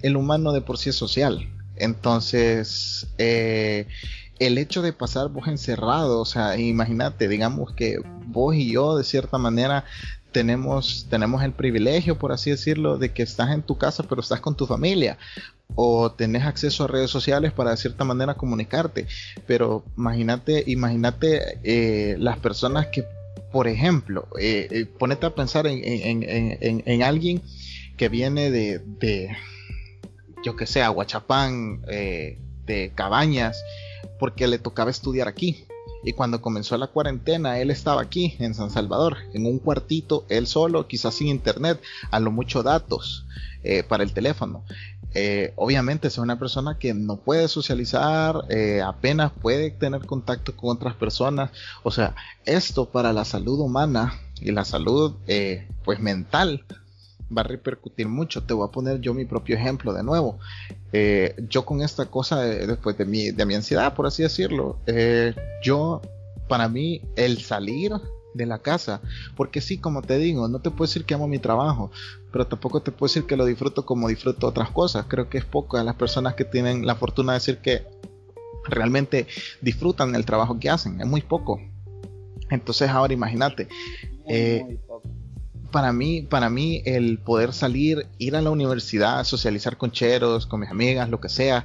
[0.00, 1.50] el humano de por sí es social.
[1.76, 3.86] Entonces, eh,
[4.38, 9.04] el hecho de pasar vos encerrado, o sea, imagínate, digamos que vos y yo de
[9.04, 9.84] cierta manera
[10.32, 14.40] tenemos, tenemos el privilegio, por así decirlo, de que estás en tu casa pero estás
[14.40, 15.16] con tu familia
[15.76, 19.06] o tenés acceso a redes sociales para de cierta manera comunicarte.
[19.46, 23.04] Pero imagínate, imagínate eh, las personas que,
[23.52, 27.42] por ejemplo, eh, eh, ponete a pensar en, en, en, en, alguien
[27.96, 29.30] que viene de, de
[30.44, 33.62] yo que sé, Aguachapán, de Cabañas,
[34.18, 35.66] porque le tocaba estudiar aquí.
[36.02, 40.46] Y cuando comenzó la cuarentena, él estaba aquí, en San Salvador, en un cuartito, él
[40.46, 43.26] solo, quizás sin internet, a lo mucho datos
[43.62, 44.64] eh, para el teléfono.
[45.14, 50.76] Eh, obviamente es una persona que no puede socializar, eh, apenas puede tener contacto con
[50.76, 51.50] otras personas.
[51.82, 55.14] O sea, esto para la salud humana y la salud
[55.84, 56.64] pues mental
[57.36, 58.42] va a repercutir mucho.
[58.42, 60.38] Te voy a poner yo mi propio ejemplo de nuevo.
[60.92, 64.78] Eh, yo con esta cosa de, después de mi, de mi ansiedad, por así decirlo,
[64.86, 66.00] eh, yo,
[66.48, 67.92] para mí, el salir
[68.34, 69.00] de la casa,
[69.36, 71.90] porque sí, como te digo, no te puedo decir que amo mi trabajo,
[72.32, 75.06] pero tampoco te puedo decir que lo disfruto como disfruto otras cosas.
[75.08, 77.86] Creo que es poco a las personas que tienen la fortuna de decir que
[78.64, 79.26] realmente
[79.60, 81.60] disfrutan el trabajo que hacen, es muy poco.
[82.50, 83.68] Entonces ahora imagínate,
[84.28, 84.78] eh,
[85.74, 90.60] para mí, para mí el poder salir, ir a la universidad, socializar con cheros, con
[90.60, 91.64] mis amigas, lo que sea,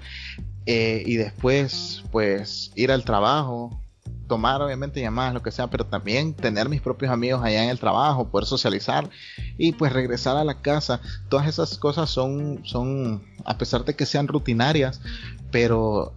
[0.66, 3.80] eh, y después pues ir al trabajo,
[4.28, 7.78] tomar obviamente llamadas, lo que sea, pero también tener mis propios amigos allá en el
[7.78, 9.08] trabajo, poder socializar
[9.60, 11.02] y pues regresar a la casa.
[11.30, 15.02] Todas esas cosas son, son a pesar de que sean rutinarias,
[15.52, 16.16] pero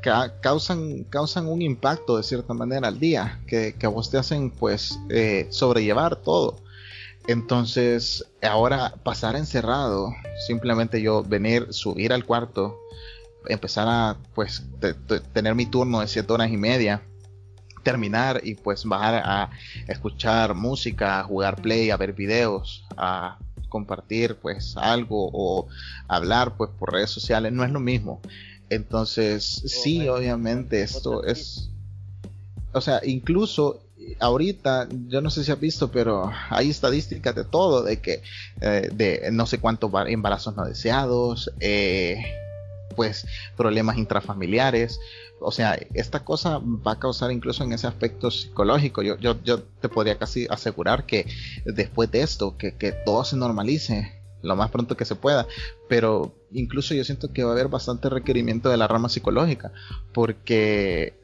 [0.00, 4.16] ca causan, causan un impacto de cierta manera al día, que, que a vos te
[4.16, 6.66] hacen pues eh, sobrellevar todo.
[7.28, 10.14] Entonces, ahora pasar encerrado,
[10.46, 12.80] simplemente yo venir, subir al cuarto,
[13.46, 14.64] empezar a pues
[15.34, 17.02] tener mi turno de siete horas y media,
[17.82, 19.50] terminar y pues bajar a
[19.88, 23.36] escuchar música, a jugar play, a ver videos, a
[23.68, 25.68] compartir pues algo o
[26.08, 28.22] hablar pues por redes sociales, no es lo mismo.
[28.70, 31.68] Entonces, sí, obviamente esto es,
[32.72, 33.82] o sea, incluso
[34.20, 38.22] ahorita, yo no sé si has visto, pero hay estadísticas de todo, de que
[38.60, 42.22] eh, de no sé cuántos embarazos no deseados, eh,
[42.96, 45.00] pues problemas intrafamiliares.
[45.40, 49.02] O sea, esta cosa va a causar incluso en ese aspecto psicológico.
[49.02, 51.26] Yo, yo, yo te podría casi asegurar que
[51.64, 55.46] después de esto, que, que todo se normalice lo más pronto que se pueda.
[55.88, 59.72] Pero incluso yo siento que va a haber bastante requerimiento de la rama psicológica,
[60.12, 61.14] porque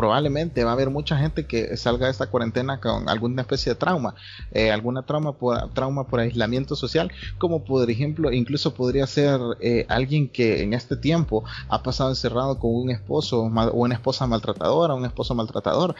[0.00, 3.78] probablemente va a haber mucha gente que salga de esta cuarentena con alguna especie de
[3.78, 4.14] trauma,
[4.50, 9.84] eh, alguna trauma por, trauma por aislamiento social, como por ejemplo, incluso podría ser eh,
[9.90, 14.94] alguien que en este tiempo ha pasado encerrado con un esposo o una esposa maltratadora,
[14.94, 15.94] un esposo maltratador.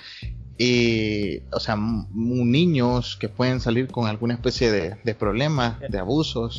[0.57, 6.59] Y, o sea, niños que pueden salir con alguna especie de, de problema, de abusos.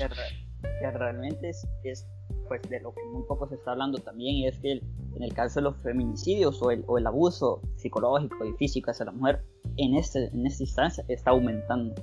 [0.62, 2.06] Que realmente es, es
[2.48, 5.60] pues de lo que muy poco se está hablando también es que en el caso
[5.60, 9.42] de los feminicidios o el, o el, abuso psicológico y físico hacia la mujer
[9.78, 11.96] en, este, en esta instancia está aumentando.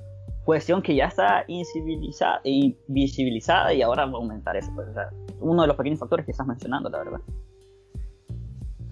[0.45, 4.71] Cuestión que ya está invisibilizada, invisibilizada y ahora va a aumentar eso.
[4.73, 7.21] Pues, o sea, uno de los pequeños factores que estás mencionando, la verdad.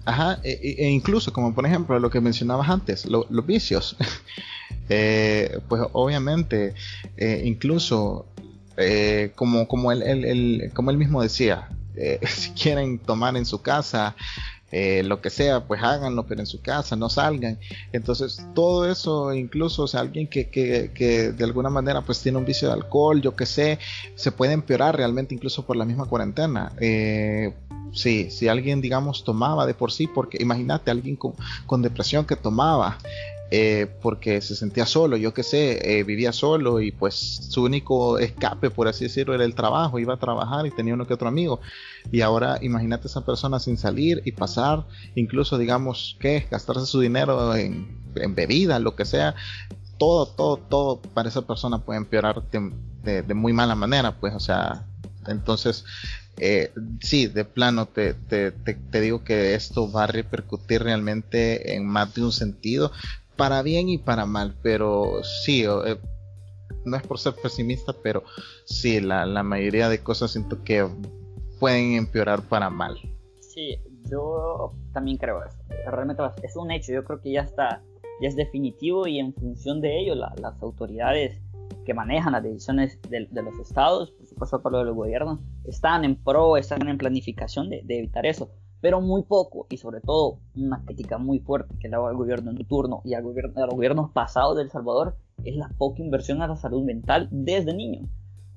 [0.04, 3.96] Ajá, e, e, e incluso como por ejemplo lo que mencionabas antes, los vicios.
[4.88, 6.74] eh, pues obviamente,
[7.16, 8.26] eh, incluso
[8.78, 13.60] eh, como, como, él, él, como él mismo decía, eh, si quieren tomar en su
[13.60, 14.14] casa,
[14.70, 17.58] eh, lo que sea, pues háganlo, pero en su casa, no salgan.
[17.92, 22.38] Entonces, todo eso, incluso, o sea, alguien que, que, que, de alguna manera pues tiene
[22.38, 23.78] un vicio de alcohol, yo que sé,
[24.14, 26.72] se puede empeorar realmente incluso por la misma cuarentena.
[27.92, 31.32] Sí, si alguien, digamos, tomaba de por sí, porque imagínate, alguien con,
[31.66, 32.98] con depresión que tomaba,
[33.50, 38.18] eh, porque se sentía solo, yo qué sé, eh, vivía solo y pues su único
[38.18, 41.28] escape, por así decirlo, era el trabajo, iba a trabajar y tenía uno que otro
[41.28, 41.60] amigo.
[42.12, 44.84] Y ahora imagínate esa persona sin salir y pasar,
[45.14, 46.46] incluso digamos, ¿qué?
[46.50, 49.34] Gastarse su dinero en, en bebida, lo que sea.
[49.98, 54.40] Todo, todo, todo para esa persona puede empeorar de, de, muy mala manera, pues, o
[54.40, 54.84] sea,
[55.26, 55.84] entonces
[56.36, 56.70] eh,
[57.00, 61.86] sí, de plano te, te, te, te, digo que esto va a repercutir realmente en
[61.86, 62.92] más de un sentido,
[63.38, 65.96] para bien y para mal, pero sí, eh,
[66.84, 68.24] no es por ser pesimista, pero
[68.64, 70.86] sí, la, mayoría de cosas siento que
[71.60, 72.98] pueden empeorar para mal.
[73.40, 73.78] Sí,
[74.10, 75.56] yo también creo eso.
[75.86, 77.80] Realmente es un hecho, yo creo que ya está,
[78.20, 81.40] ya es definitivo y en función de ello la, las autoridades
[81.86, 86.04] que manejan las decisiones de, de, los estados, por supuesto por lo del gobierno, están
[86.04, 88.50] en pro, están en planificación de, de evitar eso
[88.80, 92.50] pero muy poco y sobre todo una crítica muy fuerte que le hago al gobierno
[92.50, 96.02] en turno y al gobierno, a los gobiernos pasados de El Salvador es la poca
[96.02, 98.08] inversión a la salud mental desde niños.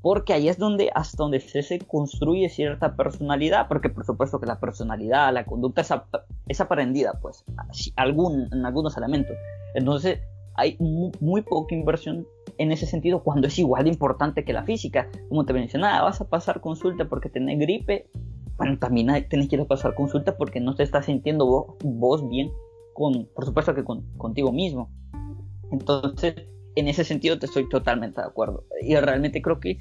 [0.02, 4.60] Porque ahí es donde, hasta donde se, construye cierta personalidad, porque por supuesto que la
[4.60, 5.94] personalidad, la conducta es,
[6.48, 7.46] es aprendida, pues,
[7.96, 9.36] algún, en algunos elementos.
[9.76, 10.20] Entonces,
[10.56, 12.26] hay muy, muy, poca inversión
[12.58, 15.08] en ese sentido cuando es igual de importante que la física.
[15.30, 18.08] Como te mencionaba, vas a pasar consulta porque tenés gripe
[18.62, 22.30] bueno, también tenés que ir a pasar consulta porque no te estás sintiendo vos, vos
[22.30, 22.52] bien,
[22.94, 24.92] con, por supuesto que con, contigo mismo.
[25.72, 26.36] Entonces,
[26.76, 28.66] en ese sentido te estoy totalmente de acuerdo.
[28.84, 29.80] Y realmente creo que,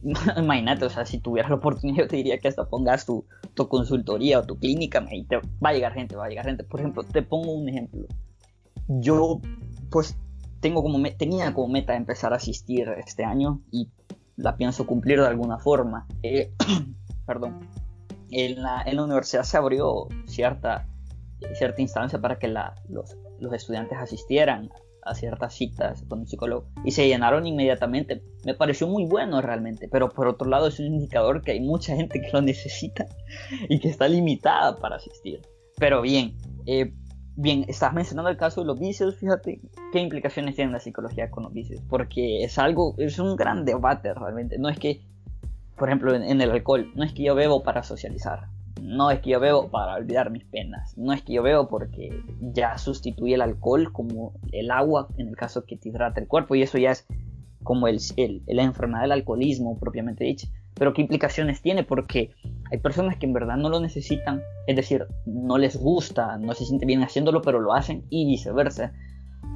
[0.38, 3.68] imagínate, o sea, si tuvieras la oportunidad, yo te diría que hasta pongas tu, tu
[3.68, 6.64] consultoría o tu clínica y te, va a llegar gente, va a llegar gente.
[6.64, 8.06] Por ejemplo, te pongo un ejemplo.
[8.88, 9.38] Yo,
[9.90, 10.16] pues,
[10.60, 13.90] tengo como tenía como meta empezar a asistir este año y
[14.36, 16.06] la pienso cumplir de alguna forma.
[16.22, 16.54] Eh,
[17.26, 17.83] perdón
[18.34, 20.86] en la, en la universidad se abrió cierta,
[21.54, 24.70] cierta instancia para que la, los, los estudiantes asistieran
[25.04, 28.22] a ciertas citas con un psicólogo y se llenaron inmediatamente.
[28.44, 31.94] Me pareció muy bueno realmente, pero por otro lado es un indicador que hay mucha
[31.94, 33.06] gente que lo necesita
[33.68, 35.42] y que está limitada para asistir.
[35.76, 36.94] Pero bien, eh,
[37.36, 39.60] bien, estás mencionando el caso de los vicios, fíjate
[39.92, 44.14] qué implicaciones tiene la psicología con los vicios, porque es algo, es un gran debate
[44.14, 44.58] realmente.
[44.58, 45.02] No es que
[45.76, 48.46] por ejemplo, en, el alcohol, no es que yo bebo para socializar,
[48.80, 52.22] no es que yo bebo para olvidar mis penas, no es que yo bebo porque
[52.40, 56.54] ya sustituí el alcohol como el agua en el caso que te hidrata el cuerpo
[56.54, 57.06] y eso ya es
[57.62, 60.46] como el, el, la enfermedad del alcoholismo propiamente dicho.
[60.74, 62.32] Pero qué implicaciones tiene porque
[62.70, 66.64] hay personas que en verdad no lo necesitan, es decir, no les gusta, no se
[66.64, 68.92] siente bien haciéndolo, pero lo hacen y viceversa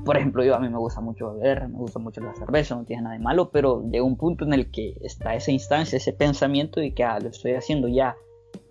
[0.05, 2.85] por ejemplo, yo a mí me gusta mucho beber, me gusta mucho la cerveza, no
[2.85, 6.13] tiene nada de malo, pero llega un punto en el que está esa instancia, ese
[6.13, 8.17] pensamiento de que ah, lo estoy haciendo ya,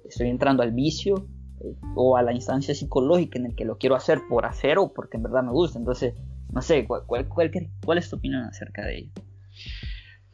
[0.08, 1.28] estoy entrando al vicio
[1.62, 4.94] eh, o a la instancia psicológica en el que lo quiero hacer por hacer o
[4.94, 5.80] porque en verdad me gusta.
[5.80, 6.14] Entonces,
[6.52, 9.12] no sé, ¿cuál, cuál, cuál, es tu opinión acerca de ello?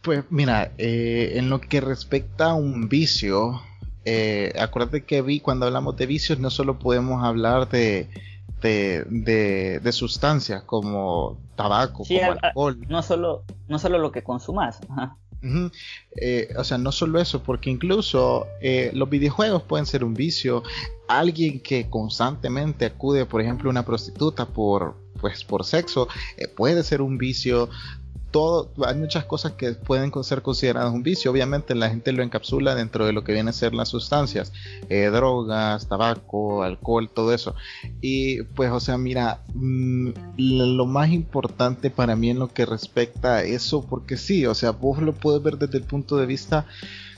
[0.02, 3.62] Pues mira, eh, en lo que respecta a un vicio,
[4.06, 8.10] eh, acuérdate que vi cuando hablamos de vicios no solo podemos hablar de
[8.70, 12.80] de, de, sustancias como tabaco, como alcohol.
[12.88, 14.80] No solo, no solo lo que consumas.
[16.16, 20.64] Eh, o sea, no solo eso, porque incluso eh, los videojuegos pueden ser un vicio.
[21.08, 26.08] Alguien que constantemente acude, por ejemplo, a una prostituta por, pues, por sexo,
[26.38, 27.70] eh, puede ser un vicio
[28.34, 31.30] todo, hay muchas cosas que pueden ser consideradas un vicio.
[31.30, 34.52] Obviamente la gente lo encapsula dentro de lo que vienen a ser las sustancias,
[34.90, 37.54] eh, drogas, tabaco, alcohol, todo eso.
[38.02, 43.36] Y pues, o sea, mira, mm, lo más importante para mí en lo que respecta
[43.36, 46.66] a eso, porque sí, o sea, vos lo puedes ver desde el punto de vista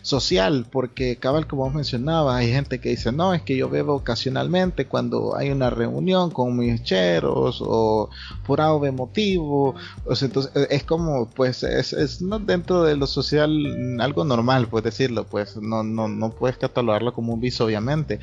[0.05, 3.95] social, porque cabal como vos mencionabas, hay gente que dice, no, es que yo bebo
[3.95, 8.11] ocasionalmente cuando hay una reunión con mis cheros o
[8.45, 9.73] por algo emotivo,
[10.05, 13.51] o sea, entonces es como, pues, es, es no dentro de lo social
[13.99, 18.19] algo normal, puedes decirlo, pues no, no, no puedes catalogarlo como un vicio, obviamente,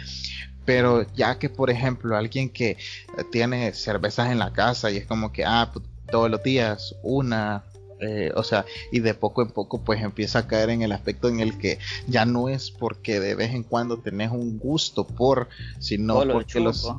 [0.64, 2.76] pero ya que, por ejemplo, alguien que
[3.32, 7.64] tiene cervezas en la casa y es como que, ah, pues, todos los días una,
[8.02, 11.28] eh, o sea, y de poco en poco pues empieza a caer en el aspecto
[11.28, 15.48] en el que ya no es porque de vez en cuando tenés un gusto por,
[15.78, 16.92] sino porque los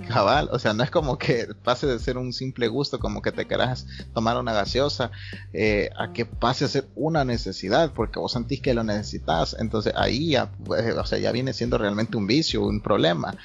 [0.00, 3.32] cabal, o sea, no es como que pase de ser un simple gusto, como que
[3.32, 5.10] te querás tomar una gaseosa,
[5.52, 9.92] eh, a que pase a ser una necesidad, porque vos sentís que lo necesitas, entonces
[9.96, 13.36] ahí ya, pues, o sea, ya viene siendo realmente un vicio, un problema.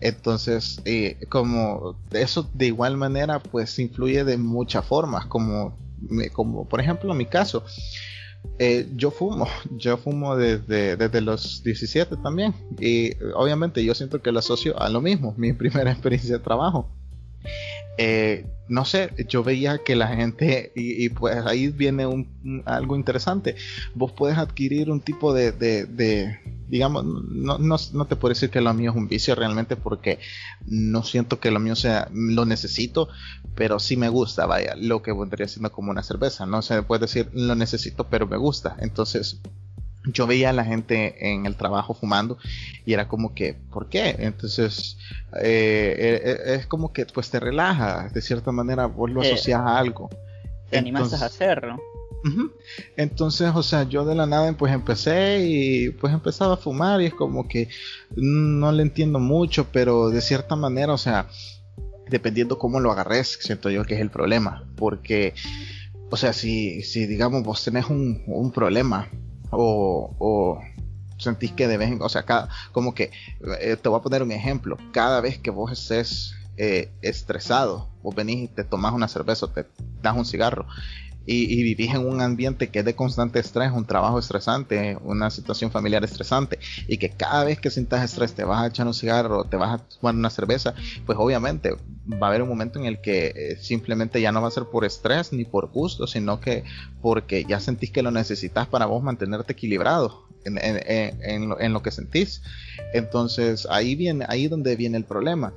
[0.00, 5.76] Entonces, eh, como eso de igual manera, pues influye de muchas formas, como,
[6.32, 7.64] como por ejemplo mi caso.
[8.58, 9.46] Eh, yo fumo,
[9.76, 14.88] yo fumo desde, desde los 17 también y obviamente yo siento que lo asocio a
[14.88, 16.88] lo mismo, mi primera experiencia de trabajo.
[17.98, 23.56] Eh, no sé, yo veía que la gente, y, pues ahí viene un, algo interesante,
[23.94, 28.62] vos puedes adquirir un tipo de, de, digamos, no, no, no, te puedo decir que
[28.62, 30.20] lo mío es un vicio realmente porque
[30.64, 33.08] no siento que lo mío sea, lo necesito,
[33.54, 37.02] pero sí me gusta, vaya, lo que vendría siendo como una cerveza, no se puede
[37.02, 39.42] decir lo necesito, pero me gusta, entonces
[40.04, 42.38] yo veía a la gente en el trabajo fumando
[42.84, 44.16] y era como que, ¿por qué?
[44.18, 44.98] Entonces,
[45.40, 49.60] eh, eh, eh, es como que pues te relaja, de cierta manera vos lo asocias
[49.60, 50.10] a algo.
[50.70, 51.80] Te animas a hacerlo.
[52.96, 57.06] Entonces, o sea, yo de la nada pues empecé y pues empezaba a fumar y
[57.06, 57.68] es como que
[58.14, 61.28] no le entiendo mucho, pero de cierta manera, o sea,
[62.08, 65.34] dependiendo cómo lo agarres, siento yo que es el problema, porque,
[66.10, 69.08] o sea, si, si digamos vos tenés un, un problema
[69.52, 70.60] o,
[71.18, 73.12] sentís que deben, o sea, cada, como que,
[73.60, 78.14] eh, te voy a poner un ejemplo, cada vez que vos estés eh, estresado, vos
[78.14, 79.66] venís y te tomas una cerveza, te
[80.02, 80.66] das un cigarro
[81.24, 85.70] y, vivís en un ambiente que es de constante estrés, un trabajo estresante, una situación
[85.70, 86.58] familiar estresante,
[86.88, 89.80] y que cada vez que sientas estrés te vas a echar un cigarro, te vas
[89.80, 90.74] a tomar una cerveza,
[91.06, 91.76] pues obviamente
[92.10, 94.64] va a haber un momento en el que eh, simplemente ya no va a ser
[94.64, 96.64] por estrés ni por gusto, sino que
[97.00, 101.82] porque ya sentís que lo necesitas para vos mantenerte equilibrado en, en, lo, en lo
[101.82, 102.42] que sentís.
[102.92, 105.54] Entonces ahí viene, ahí donde viene el problema.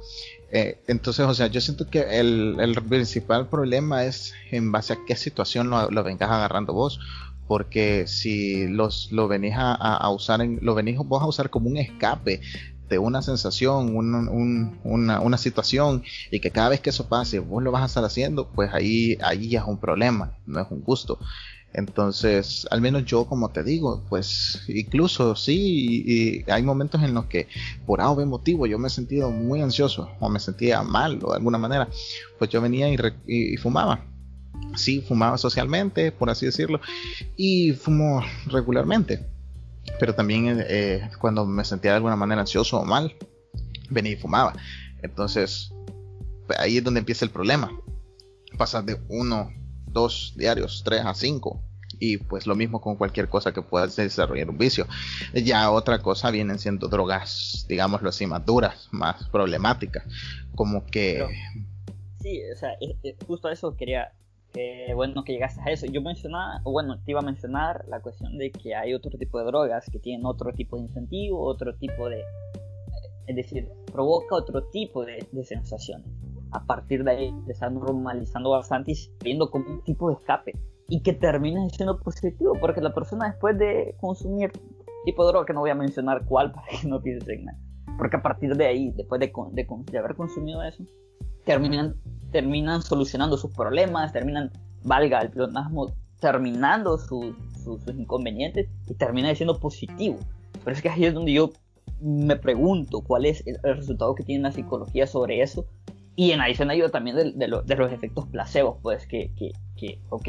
[0.55, 5.17] Eh, entonces, o sea, yo siento que el, principal problema es en base a qué
[5.17, 6.97] situación lo, vengas agarrando vos.
[7.45, 11.75] Porque si los, lo venís a, usar, en, lo venís vos a usar como un
[11.75, 12.39] escape
[12.87, 17.71] de una sensación, una, una, situación, y que cada vez que eso pase vos lo
[17.71, 21.19] vas a estar haciendo, pues ahí, ahí ya es un problema, no es un gusto.
[21.77, 26.03] Entonces, al menos yo, como te digo, pues incluso sí,
[26.45, 27.49] y, hay momentos en los que
[27.85, 31.37] por algún motivo yo me he sentido muy ansioso o me sentía mal o de
[31.37, 31.89] alguna manera,
[32.39, 32.87] pues yo venía
[33.27, 34.05] y, fumaba.
[34.75, 36.79] Sí, fumaba socialmente, por así decirlo,
[37.35, 39.25] y fumo regularmente.
[39.99, 43.13] Pero también eh, cuando me sentía de alguna manera ansioso o mal,
[43.89, 44.53] venía y fumaba.
[45.03, 45.73] Entonces,
[46.57, 47.69] ahí es donde empieza el problema.
[48.57, 49.49] Pasas de uno
[49.95, 51.63] dos diarios, tres a cinco.
[51.97, 54.85] Y pues lo mismo con cualquier cosa que pueda desarrollar un vicio.
[55.33, 60.03] Ya otra cosa vienen siendo drogas, digámoslo así, más duras, más problemáticas.
[60.55, 61.25] Como que...
[62.21, 62.71] sí, o sea,
[63.25, 64.11] justo eso quería,
[64.51, 65.85] que bueno que llegaste a eso.
[65.85, 69.45] Yo mencionaba, bueno, te iba a mencionar la cuestión de que hay otro tipo de
[69.45, 72.21] drogas que tienen otro tipo de incentivo, otro tipo de...
[73.25, 76.05] Es decir, provoca otro tipo de, de sensaciones
[76.55, 80.53] a partir de ahí te normalizando bastante y viendo como un tipo de escape
[80.87, 84.51] y que termina siendo positivo porque la persona después de consumir
[85.03, 87.59] tipo de droga que no voy a mencionar cuál para que no piensen en nada
[87.97, 90.83] porque a partir de ahí después de, de, haber consumido eso
[91.45, 91.95] terminan
[92.31, 94.51] terminan solucionando sus problemas terminan
[94.83, 97.35] valga el pleonasmo terminando sus
[97.87, 100.17] inconvenientes y termina siendo positivo.
[100.63, 101.51] Pero es que ahí es donde yo
[102.01, 105.65] me pregunto cuál es el resultado que tiene la psicología sobre eso
[106.15, 110.27] y en adición ayuda también de, de, los efectos placebos, pues que, que, que, ok,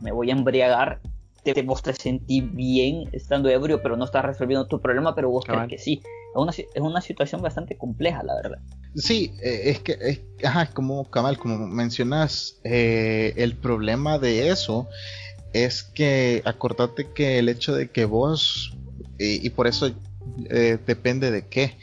[0.00, 1.00] me voy a embriagar,
[1.42, 5.44] te, vos te sentí bien estando ebrio, pero no estás resolviendo tu problema, pero vos
[5.44, 6.02] crees que sí.
[6.04, 8.58] Es una, es una situación bastante compleja, la verdad.
[8.94, 14.88] Sí, eh, es que, es, ajá, como Kamal, como mencionas, eh, el problema de eso
[15.52, 18.76] es que acordate que el hecho de que vos,
[19.18, 19.90] y, y por eso
[20.50, 21.76] eh, depende de qué,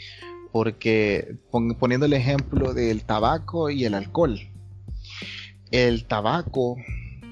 [0.52, 4.40] porque poniendo el ejemplo del tabaco y el alcohol.
[5.72, 6.78] El tabaco,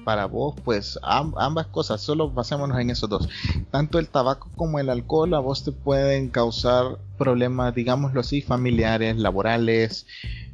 [0.04, 3.28] para vos, pues ambas cosas, solo basémonos en esos dos.
[3.70, 9.16] Tanto el tabaco como el alcohol a vos te pueden causar problemas, digámoslo así, familiares,
[9.16, 10.06] laborales.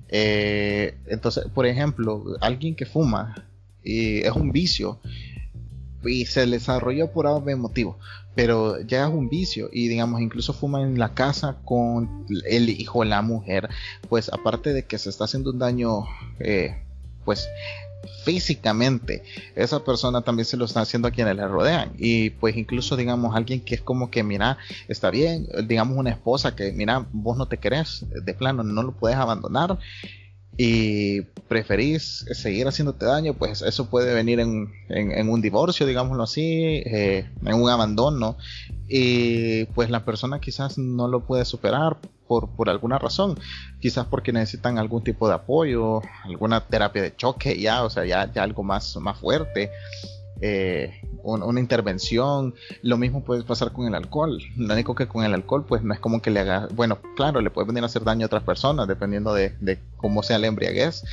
[0.08, 3.46] Eh, entonces, por ejemplo, alguien que fuma
[3.82, 5.00] y es un vicio
[6.07, 7.98] y se desarrolló por algún motivo,
[8.34, 13.05] pero ya es un vicio y digamos incluso fuma en la casa con el hijo
[13.05, 13.68] la mujer,
[14.09, 16.05] pues aparte de que se está haciendo un daño,
[16.40, 16.76] eh,
[17.24, 17.48] pues
[18.24, 19.22] físicamente,
[19.55, 21.92] esa persona también se lo está haciendo a quienes le rodean.
[21.98, 26.55] Y pues incluso, digamos, alguien que es como que, mira, está bien, digamos una esposa
[26.57, 29.78] que, mira, vos no te querés, de plano, no lo puedes abandonar
[30.57, 36.82] y preferís seguir haciéndote daño, pues eso puede venir en, en, un divorcio, digámoslo así,
[36.86, 38.36] eh, en un abandono,
[38.88, 41.96] y pues la persona quizás no lo puede superar
[42.28, 43.38] por, por alguna razón,
[43.80, 48.32] quizás porque necesitan algún tipo de apoyo, alguna terapia de choque, ya, o sea, ya,
[48.32, 49.70] ya algo más, más fuerte.
[50.41, 52.55] Eh, una intervención.
[52.82, 54.39] Lo mismo puede pasar con el alcohol.
[54.57, 56.68] Lo único que con el alcohol, pues no es como que le haga.
[56.74, 60.39] Bueno, claro, le puede venir a hacer daño a otras personas, dependiendo de, cómo sea
[60.39, 61.05] la embriaguez.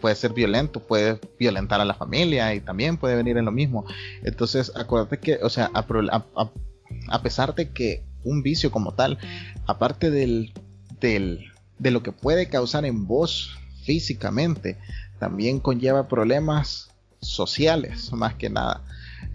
[0.00, 3.84] Puede ser violento, puede violentar a la familia y también puede venir en lo mismo.
[4.22, 9.18] Entonces, acuérdate que, o sea, a, pesar de que un vicio como tal,
[9.66, 10.52] aparte del,
[11.00, 14.76] de lo que puede causar en vos físicamente,
[15.18, 16.89] también conlleva problemas
[17.20, 18.82] sociales, más que nada.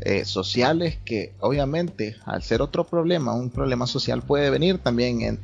[0.02, 5.40] Eh, sociales que obviamente al ser otro problema, un problema social puede venir también en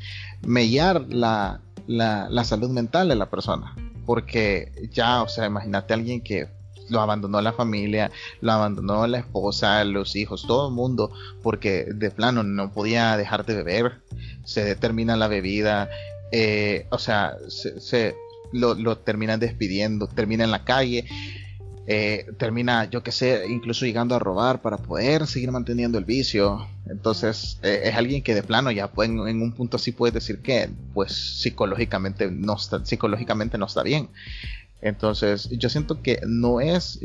[0.45, 3.75] mellar la, la, salud mental de la persona.
[4.05, 6.49] Porque ya, o sea, imagínate a alguien que
[6.89, 8.11] lo abandonó la familia,
[8.41, 11.11] lo abandonó la esposa, los hijos, todo el mundo,
[11.41, 14.01] porque de plano no podía dejar de beber,
[14.43, 15.89] se determina la bebida,
[16.33, 18.15] eh, o sea, se,
[18.51, 21.05] lo, lo, terminan despidiendo, termina en la calle
[21.87, 26.67] eh, termina, yo que sé, incluso llegando a robar para poder seguir manteniendo el vicio.
[26.87, 30.39] Entonces, eh, es alguien que de plano ya puede, en un punto así puedes decir
[30.39, 34.09] que, pues, psicológicamente no está, psicológicamente no está bien.
[34.81, 36.99] Entonces, yo siento que no es,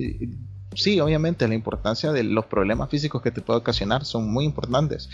[0.74, 5.08] sí, obviamente la importancia de los problemas físicos que te puede ocasionar son muy importantes,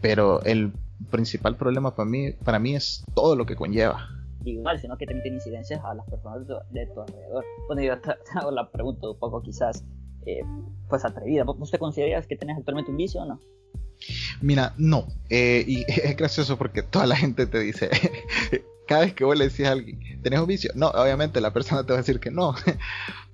[0.00, 0.72] pero el
[1.10, 4.08] principal problema para mí, para mí es todo lo que conlleva
[4.50, 7.44] igual, sino que también tiene incidencias a las personas de tu, alrededor.
[7.66, 9.84] Bueno, yo te, hago la pregunta un poco quizás,
[10.26, 10.42] eh,
[10.88, 11.44] pues atrevida.
[11.44, 13.40] ¿Vos te consideras que tenés actualmente un vicio o no?
[14.40, 15.06] Mira, no.
[15.30, 17.90] Eh, y es gracioso porque toda la gente te dice,
[18.86, 20.72] cada vez que vos le decís a alguien, ¿tenés un vicio?
[20.74, 22.54] No, obviamente la persona te va a decir que no.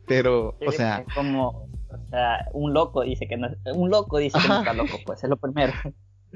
[0.06, 1.04] Pero, o sea...
[1.06, 4.72] Es como, o sea, un loco dice que no, un loco dice que no está
[4.72, 5.72] loco, pues es lo primero.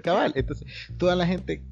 [0.00, 0.66] Cabal, entonces
[0.96, 1.62] toda la gente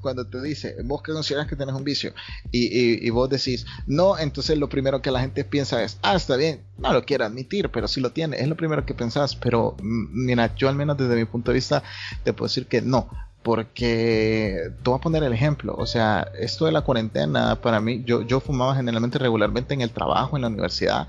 [0.00, 2.12] cuando te dice, vos que consideras que tenés un vicio
[2.52, 6.62] y, vos decís, no, entonces lo primero que la gente piensa es, ah, está bien,
[6.78, 10.26] no lo quiero admitir, pero sí lo tiene, es lo primero que pensás, pero mm,
[10.26, 11.82] mira, yo al menos desde mi punto de vista
[12.22, 13.08] te puedo decir que no,
[13.42, 18.22] porque te a poner el ejemplo, o sea, esto de la cuarentena, para mí, yo,
[18.22, 21.08] yo fumaba generalmente regularmente en el trabajo, en la universidad,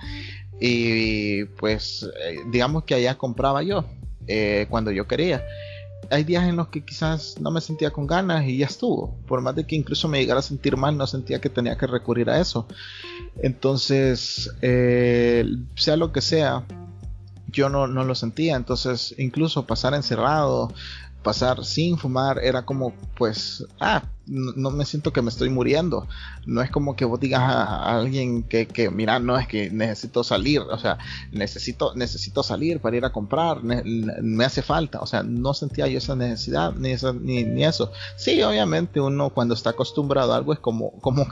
[0.60, 3.86] y pues eh, digamos que allá compraba yo
[4.28, 5.44] eh, cuando yo quería
[6.10, 9.16] hay días en los que quizás no me sentía con ganas y ya estuvo.
[9.28, 11.88] Por más de que incluso me llegara a sentir mal, no sentía que tenía que
[11.88, 12.68] recurrir a eso.
[13.42, 15.46] Entonces, eh,
[15.76, 16.66] sea lo que sea,
[17.48, 18.56] yo no, no lo sentía.
[18.56, 20.72] Entonces, incluso pasar encerrado,
[21.24, 26.08] pasar sin fumar era como pues ah no, me siento que me estoy muriendo.
[26.46, 30.24] No es como que vos digas a, alguien que, que, mira no es que necesito
[30.24, 30.98] salir o sea
[31.32, 35.00] necesito necesito salir para ir a comprar me hace falta.
[35.00, 37.92] O sea no sentía yo esa necesidad ni, ni, ni, eso.
[38.18, 41.28] Sí obviamente uno cuando está acostumbrado a algo es como como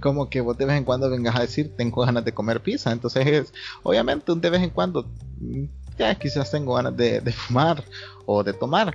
[0.00, 2.92] como que vos de vez en cuando vengas a decir tengo ganas de comer pizza
[2.92, 5.06] entonces es obviamente de vez en cuando
[5.98, 7.84] ya quizás tengo ganas de, de fumar
[8.26, 8.94] o de tomar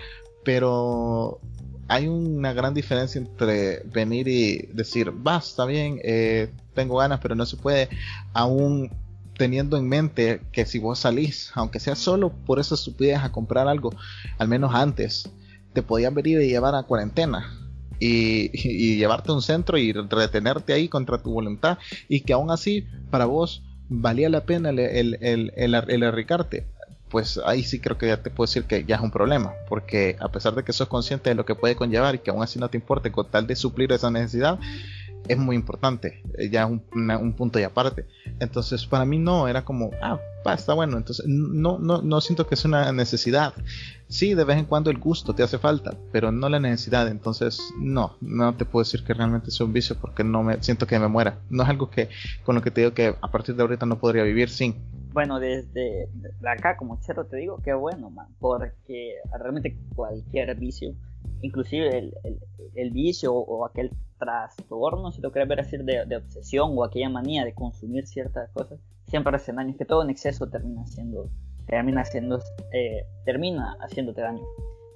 [0.50, 1.40] pero
[1.88, 7.36] hay una gran diferencia entre venir y decir, va, está bien, eh, tengo ganas, pero
[7.36, 7.88] no se puede,
[8.34, 8.90] aún
[9.38, 13.68] teniendo en mente que si vos salís, aunque sea solo por esa estupidez a comprar
[13.68, 13.92] algo,
[14.40, 15.32] al menos antes,
[15.74, 17.54] te podían venir y llevar a cuarentena.
[18.00, 21.78] Y, llevarte a un centro y retenerte ahí contra tu voluntad
[22.08, 26.12] y que aún así para vos valía la pena el, el, el, el, el
[27.10, 30.16] pues ahí sí creo que ya te puedo decir que ya es un problema, porque
[30.20, 32.60] a pesar de que sos consciente de lo que puede conllevar y que aún así
[32.60, 34.60] no te importe con tal de suplir esa necesidad,
[35.28, 38.06] es muy importante, eh, ya es un, un, punto y aparte.
[38.40, 40.20] Entonces, para mí no, era como, ah,
[40.54, 43.54] está bueno, entonces no, no, no siento que es una necesidad.
[44.08, 47.08] Sí, de vez en cuando el gusto te hace falta, pero no la necesidad.
[47.08, 50.88] Entonces, no, no te puedo decir que realmente es un vicio porque no me siento
[50.88, 51.38] que me muera.
[51.50, 52.10] No es algo que
[52.44, 54.76] con lo que te digo que a partir de ahorita no podría vivir sin.
[55.12, 56.10] Bueno, desde
[56.46, 60.94] acá como chero te digo, qué bueno, man, porque realmente cualquier vicio,
[61.42, 62.14] inclusive el,
[62.76, 67.10] el, vicio o aquel trastorno, si lo quieres ver así, de, de, obsesión o aquella
[67.10, 71.30] manía de consumir ciertas cosas, siempre hacen daño, que todo en exceso termina siendo,
[71.66, 72.40] termina haciendo,
[72.72, 74.44] eh, termina haciéndote daño.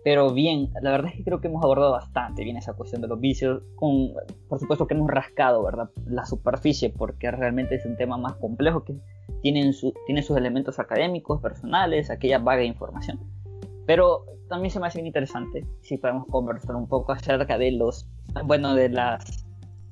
[0.03, 3.07] Pero bien, la verdad es que creo que hemos abordado bastante bien esa cuestión de
[3.07, 3.63] los vicios.
[3.75, 4.13] Con,
[4.49, 5.89] por supuesto que hemos rascado, ¿verdad?
[6.05, 8.97] La superficie, porque realmente es un tema más complejo que
[9.41, 13.19] tiene, su, tiene sus elementos académicos, personales, aquella vaga información.
[13.85, 18.07] Pero también se me hace bien interesante si podemos conversar un poco acerca de los,
[18.45, 19.45] bueno, de las,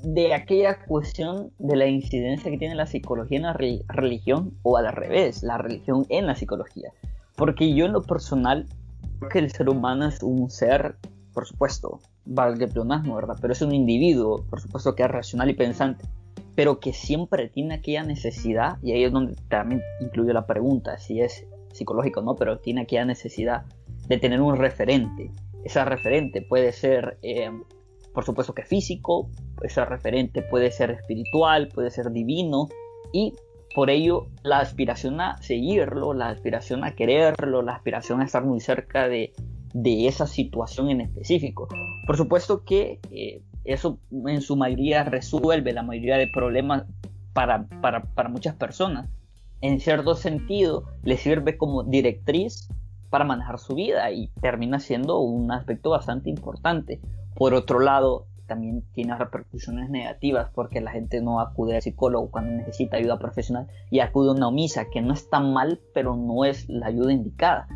[0.04, 4.92] de aquella cuestión de la incidencia que tiene la psicología en la religión o al
[4.92, 6.92] revés, la religión en la psicología.
[7.36, 8.68] Porque yo en lo personal
[9.32, 10.96] que el ser humano es un ser,
[11.34, 13.38] por supuesto, valga el pleonasmo, ¿verdad?
[13.42, 16.06] Pero es un individuo, por supuesto, que es racional y pensante,
[16.56, 21.22] pero que siempre tiene aquella necesidad, y ahí es donde también incluye la pregunta, si
[21.22, 23.66] es psicológico o no, pero tiene aquella necesidad
[24.08, 25.32] de tener un referente.
[25.64, 27.50] Ese referente puede ser, eh,
[28.14, 29.30] por supuesto que físico,
[29.62, 32.68] ese referente puede ser espiritual, puede ser divino,
[33.14, 33.34] y
[33.74, 38.60] por ello, la aspiración a seguirlo, la aspiración a quererlo, la aspiración a estar muy
[38.60, 39.34] cerca de,
[39.74, 41.70] esa situación en específico.
[42.06, 46.86] Por supuesto que eh, eso en su mayoría resuelve la mayoría de problemas
[47.34, 49.10] para, para, muchas personas.
[49.62, 52.68] En cierto sentido, le sirve como directriz
[53.10, 57.00] para manejar su vida y termina siendo un aspecto bastante importante.
[57.36, 62.52] Por otro lado, también tiene repercusiones negativas porque la gente no acude al psicólogo cuando
[62.52, 66.68] necesita ayuda profesional y acude a una omisa que no está mal pero no es
[66.68, 67.68] la ayuda indicada.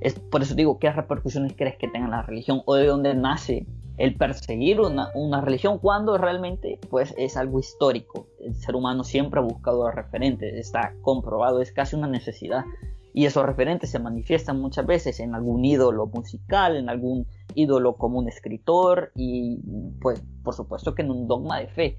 [0.00, 3.66] Es por eso digo, ¿qué repercusiones crees que tenga la religión o de dónde nace
[4.00, 8.28] el perseguir una, una, religión cuando realmente pues es algo histórico?
[8.40, 12.64] El ser humano siempre ha buscado referentes, está comprobado, es casi una necesidad.
[13.12, 18.18] Y esos referentes se manifiestan muchas veces en algún ídolo musical, en algún ídolo como
[18.18, 19.58] un escritor y
[20.00, 21.98] pues por supuesto que en un dogma de fe.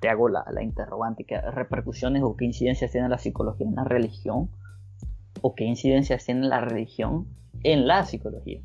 [0.00, 3.84] Te hago la, la interrogante, ¿qué repercusiones o qué incidencias tiene la psicología en la
[3.84, 4.48] religión?
[5.42, 7.26] ¿O qué incidencias tiene la religión
[7.62, 8.62] en la psicología?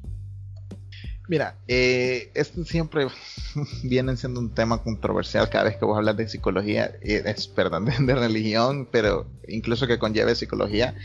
[1.28, 3.08] Mira, eh, esto siempre
[3.84, 7.86] viene siendo un tema controversial cada vez que vos hablas de psicología, eh, es, perdón,
[8.06, 10.96] de, religión, pero incluso que conlleve psicología.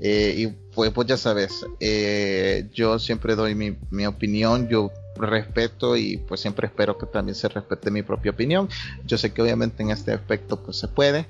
[0.00, 5.96] Eh, y pues, pues, ya sabes, eh, yo siempre doy mi, mi, opinión, yo respeto
[5.96, 8.68] y pues siempre espero que también se respete mi propia opinión.
[9.06, 11.26] Yo sé que obviamente en este aspecto pues se puede,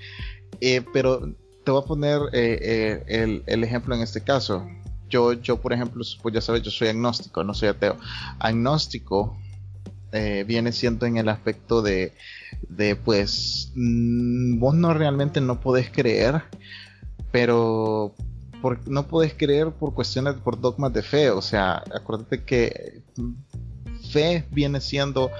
[0.92, 1.34] pero
[1.64, 4.64] te voy a poner el, el ejemplo en este caso
[5.10, 7.96] yo, yo, por ejemplo, pues ya sabes, yo soy agnóstico, no soy ateo.
[8.38, 9.36] Agnóstico
[10.12, 12.14] eh, viene siendo en el aspecto de,
[12.68, 16.42] de pues, mm, vos no realmente no podés creer,
[17.30, 18.14] pero
[18.62, 21.30] por, no podés creer por cuestiones, por dogmas de fe.
[21.30, 23.02] O sea, acuérdate que
[24.10, 25.30] fe viene siendo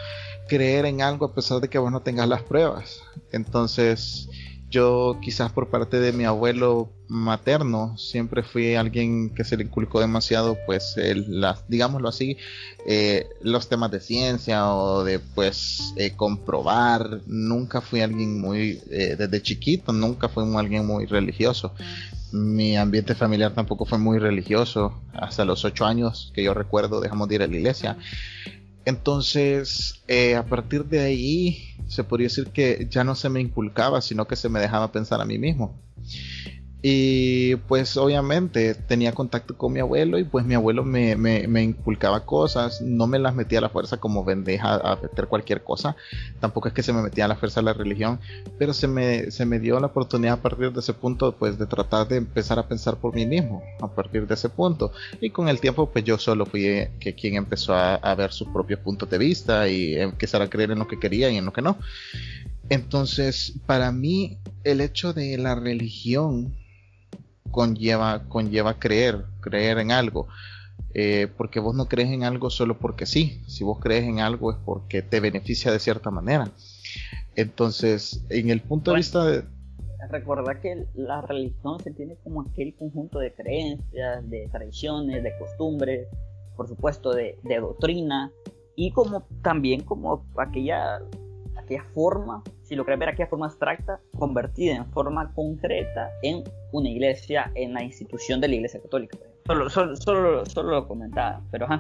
[0.49, 3.03] creer en algo a pesar de que vos no tengas las pruebas.
[3.33, 4.29] Entonces,
[4.71, 9.99] yo quizás por parte de mi abuelo materno siempre fui alguien que se le inculcó
[10.01, 12.37] demasiado pues el, las, digámoslo así
[12.87, 17.21] eh, los temas de ciencia o de pues eh, comprobar.
[17.27, 21.75] Nunca fui alguien muy eh, desde chiquito nunca fui alguien muy religioso.
[22.33, 25.03] Mi ambiente familiar tampoco fue muy religioso.
[25.15, 27.99] Hasta los ocho años que yo recuerdo dejamos de ir a la iglesia
[28.85, 30.03] entonces,
[30.37, 34.37] a partir de ahí, se podría decir que ya no se me inculcaba, sino que
[34.37, 35.81] se me dejaba pensar a mí mismo.
[36.83, 42.25] Y pues obviamente tenía contacto con mi abuelo y pues mi abuelo me, me, inculcaba
[42.25, 45.95] cosas, no me las metía a la fuerza como vendeja a meter cualquier cosa,
[46.41, 48.19] tampoco es que se me metía a la fuerza la religión,
[48.59, 51.67] pero se me, se me dio la oportunidad a partir de ese punto pues de
[51.67, 54.93] tratar de empezar a pensar por mí mismo, a partir de ese punto.
[55.21, 58.33] Y con el tiempo pues yo solo fui eh, que quien empezó a, a ver
[58.33, 61.45] sus propios puntos de vista y empezar a creer en lo que quería y en
[61.45, 61.77] lo que no.
[62.71, 66.55] Entonces, para mí, el hecho de la religión
[67.51, 70.29] conlleva, conlleva creer, creer en algo.
[70.93, 73.43] Eh, porque vos no crees en algo solo porque sí.
[73.47, 76.51] Si vos crees en algo es porque te beneficia de cierta manera.
[77.37, 79.45] Entonces, en el punto de vista de...
[80.11, 86.09] Recordar que la religión se tiene como aquel conjunto de creencias, de tradiciones, de costumbres,
[86.57, 88.33] por supuesto de, de doctrina,
[88.75, 91.01] y como también como aquella
[91.57, 96.89] aquella forma, si lo querés ver, aquella forma abstracta, convertida en forma concreta en una
[96.89, 99.19] iglesia, en la institución de la iglesia católica.
[99.45, 101.79] Solo, solo, solo, lo comentaba, pero ajá.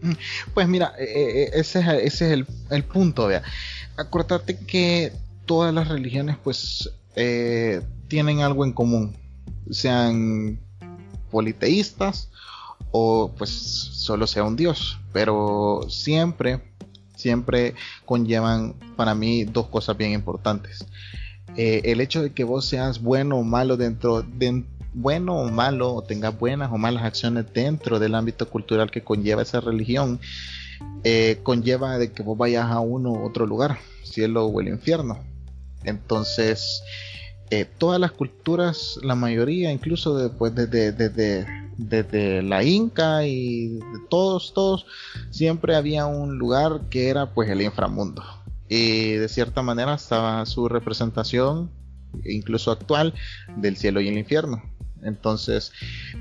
[0.00, 0.12] Mm,
[0.54, 3.42] pues mira, eh, eh, ese es, ese es el, el punto, vea.
[3.96, 5.10] Acuérdate que
[5.44, 9.16] todas las religiones pues eh, tienen algo en común.
[9.72, 10.60] sean
[11.32, 12.30] politeístas
[12.92, 16.60] o pues solo sea un dios, pero siempre,
[17.18, 17.74] siempre
[18.06, 20.86] conllevan para mí dos cosas bien importantes.
[21.56, 24.64] Eh, el hecho de que vos seas bueno o malo dentro de
[24.94, 29.42] bueno o malo o tengas buenas o malas acciones dentro del ámbito cultural que conlleva
[29.42, 30.20] esa religión
[31.04, 35.18] eh, conlleva de que vos vayas a uno u otro lugar cielo o el infierno
[35.84, 36.82] entonces
[37.50, 43.78] eh, todas las culturas la mayoría incluso después desde desde la Inca y
[44.10, 44.86] todos todos
[45.30, 48.22] siempre había un lugar que era pues el inframundo
[48.68, 51.70] y de cierta manera estaba su representación,
[52.24, 53.14] incluso actual,
[53.56, 54.62] del cielo y el infierno.
[55.02, 55.72] Entonces,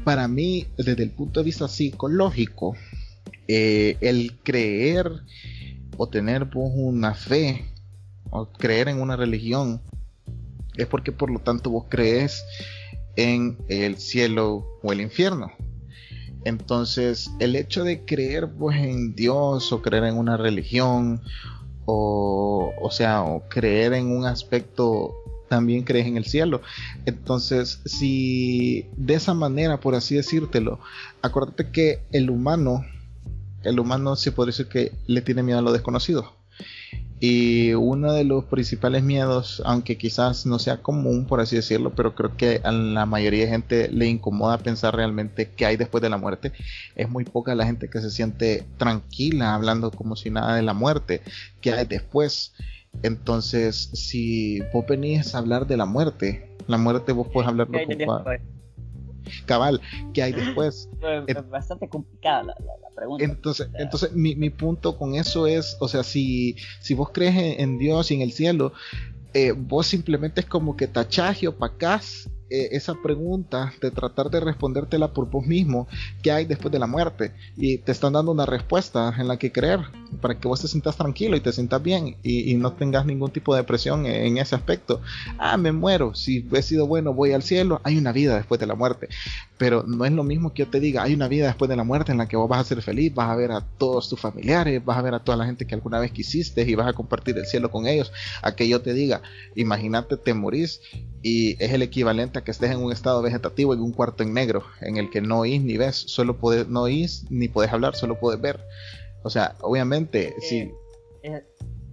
[0.03, 2.75] para mí, desde el punto de vista psicológico,
[3.47, 5.11] eh, el creer
[5.97, 7.65] o tener una fe
[8.29, 9.81] o creer en una religión
[10.75, 12.43] es porque por lo tanto vos crees
[13.17, 15.51] en el cielo o el infierno.
[16.45, 21.21] Entonces, el hecho de creer pues en Dios o creer en una religión
[21.85, 25.13] o, o sea, o creer en un aspecto
[25.49, 26.61] también crees en el cielo.
[27.05, 30.79] Entonces, si de esa manera, por así decírtelo,
[31.21, 32.85] acuérdate que el humano,
[33.63, 36.36] el humano se puede decir que le tiene miedo a lo desconocido.
[37.19, 42.13] Y uno de los principales miedos, aunque quizás no sea común, por así decirlo, pero
[42.13, 46.09] creo que a la mayoría de gente le incomoda pensar realmente qué hay después de
[46.09, 46.51] la muerte.
[46.95, 50.75] Es muy poca la gente que se siente tranquila hablando como si nada de la
[50.75, 51.21] muerte,
[51.59, 52.53] qué hay después.
[53.01, 57.67] Entonces, si vos venís a hablar de la muerte, la muerte vos puedes hablar
[59.45, 59.81] cabal,
[60.13, 60.89] ¿qué hay después?
[61.27, 62.55] Es bastante complicada la,
[62.95, 63.23] pregunta.
[63.23, 67.77] Entonces, entonces mi, mi, punto con eso es, o sea, si, si vos crees en,
[67.77, 68.73] Dios y en el cielo,
[69.33, 74.39] eh, vos simplemente es como que tachás y opacás eh, esa pregunta de tratar de
[74.39, 75.87] respondértela por vos mismo,
[76.21, 77.33] ¿qué hay después de la muerte?
[77.55, 79.81] Y te están dando una respuesta en la que creer,
[80.21, 83.53] para que vos te sientas tranquilo y te sientas bien y, no tengas ningún tipo
[83.53, 85.01] de depresión en, ese aspecto.
[85.37, 88.65] Ah, me muero, si he sido bueno voy al cielo, hay una vida después de
[88.65, 89.09] la muerte.
[89.57, 91.83] Pero no es lo mismo que yo te diga, hay una vida después de la
[91.83, 94.19] muerte en la que vos vas a ser feliz, vas a ver a todos tus
[94.19, 96.93] familiares, vas a ver a toda la gente que alguna vez quisiste y vas a
[96.93, 98.11] compartir el cielo con ellos,
[98.41, 99.21] a que yo te diga,
[99.55, 100.79] imagínate te morís
[101.21, 104.63] y es el equivalente que estés en un estado vegetativo en un cuarto en negro,
[104.81, 108.19] en el que no oís ni ves, solo puedes, no oís ni puedes hablar, solo
[108.19, 108.59] puedes ver.
[109.23, 110.71] O sea, obviamente, sí.
[111.23, 111.43] Eh,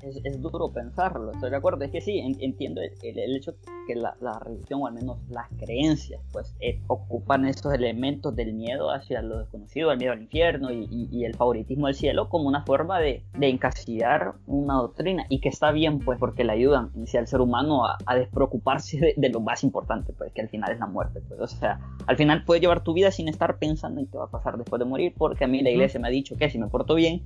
[0.07, 1.85] es, duro pensarlo, estoy de acuerdo.
[1.85, 3.55] Es que sí, entiendo el, hecho
[3.87, 8.91] que la, religión, o al menos las creencias, pues eh, ocupan esos elementos del miedo
[8.91, 13.01] hacia lo desconocido, el miedo al infierno y, el favoritismo del cielo como una forma
[13.01, 17.87] de, encasillar una doctrina y que está bien, pues, porque le ayudan al ser humano
[17.87, 21.21] a, despreocuparse de, lo más importante, pues, que al final es la muerte.
[21.29, 21.41] Pues.
[21.41, 24.31] O sea, al final puedes llevar tu vida sin estar pensando en qué va a
[24.31, 26.69] pasar después de morir, porque a mí la iglesia me ha dicho que si me
[26.69, 27.23] porto bien,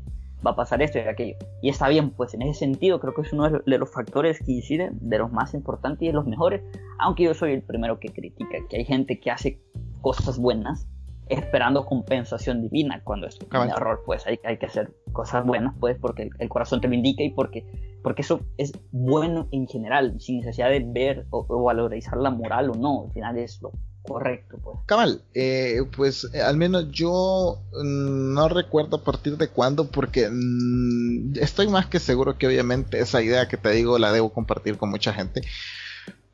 [0.46, 1.36] va a pasar esto y aquello.
[1.62, 4.52] Y está bien, pues en ese sentido creo que es uno de los factores que
[4.52, 6.62] inciden, de los más importantes y de los mejores,
[6.98, 9.60] aunque yo soy el primero que critica que hay gente que hace
[10.00, 10.88] cosas buenas
[11.28, 15.98] esperando compensación divina cuando es un error, pues hay, hay, que hacer cosas buenas, pues
[16.00, 17.66] porque el, corazón te lo indica y porque,
[18.02, 22.70] porque eso es bueno en general, sin necesidad de ver o, o valorizar la moral
[22.70, 23.72] o no, al final es lo
[24.08, 24.78] Correcto, pues.
[24.86, 30.28] Cabal, eh, pues eh, al menos yo mm, no recuerdo a partir de cuándo, porque
[30.30, 34.78] mm, estoy más que seguro que obviamente esa idea que te digo la debo compartir
[34.78, 35.42] con mucha gente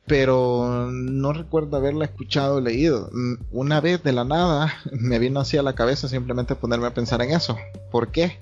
[0.07, 3.09] pero no recuerdo haberla escuchado o leído.
[3.11, 6.93] Mm, una vez de la nada me vino así a la cabeza simplemente ponerme a
[6.93, 7.57] pensar en eso.
[7.91, 8.39] ¿Por qué?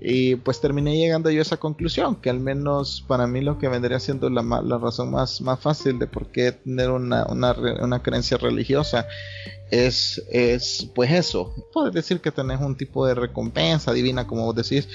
[0.00, 3.68] Y pues terminé llegando yo a esa conclusión, que al menos para mí lo que
[3.68, 8.02] vendría siendo la, la razón más, más fácil de por qué tener una, una, una
[8.02, 9.06] creencia religiosa
[9.70, 11.52] es, es pues eso.
[11.72, 14.88] Puedes decir que tenés un tipo de recompensa divina, como vos decís,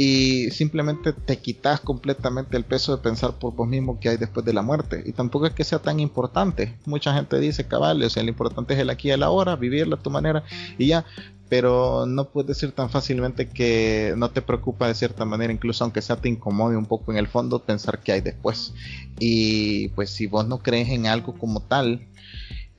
[0.00, 4.46] y simplemente te quitas completamente el peso de pensar por vos mismo que hay después
[4.46, 5.02] de la muerte.
[5.04, 6.76] Y tampoco es que sea tan importante.
[6.86, 9.96] Mucha gente dice, cabal, o sea, lo importante es el aquí y el ahora, vivirlo
[9.96, 10.44] a tu manera
[10.78, 11.04] y ya.
[11.48, 16.00] Pero no puedes decir tan fácilmente que no te preocupa de cierta manera, incluso aunque
[16.00, 18.74] sea te incomode un poco en el fondo pensar que hay después.
[19.18, 22.06] Y pues si vos no crees en algo como tal,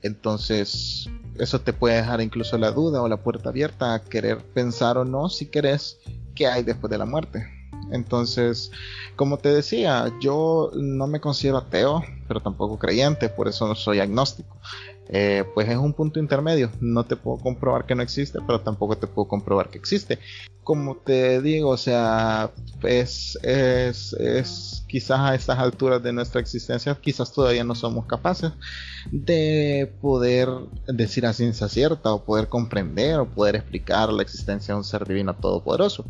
[0.00, 4.98] entonces eso te puede dejar incluso la duda o la puerta abierta a querer pensar
[4.98, 5.98] o no si querés
[6.34, 7.46] qué hay después de la muerte.
[7.92, 8.70] Entonces,
[9.16, 14.00] como te decía, yo no me considero ateo, pero tampoco creyente, por eso no soy
[14.00, 14.56] agnóstico.
[15.12, 16.70] Eh, pues es un punto intermedio.
[16.80, 20.18] No te puedo comprobar que no existe, pero tampoco te puedo comprobar que existe.
[20.62, 22.52] Como te digo, o sea,
[22.84, 28.52] es, es, es quizás a estas alturas de nuestra existencia, quizás todavía no somos capaces
[29.10, 30.48] de poder
[30.86, 35.06] decir a ciencia cierta o poder comprender o poder explicar la existencia de un ser
[35.06, 36.06] divino todopoderoso.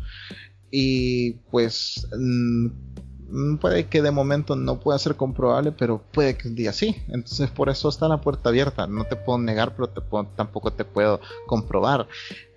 [0.69, 2.67] Y pues Mm,
[3.59, 6.95] puede que de momento no pueda ser comprobable, pero puede que un día sí.
[7.07, 8.87] Entonces por eso está la puerta abierta.
[8.87, 9.89] No te puedo negar, pero
[10.35, 12.07] tampoco te puedo comprobar.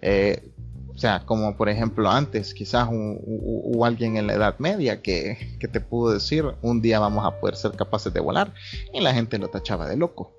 [0.03, 0.51] Eh,
[0.95, 5.67] o sea, como por ejemplo antes, quizás hubo alguien en la Edad Media que, que,
[5.67, 8.55] te pudo decir, un día vamos a poder ser capaces de volar,
[8.93, 10.37] y la gente lo tachaba de loco.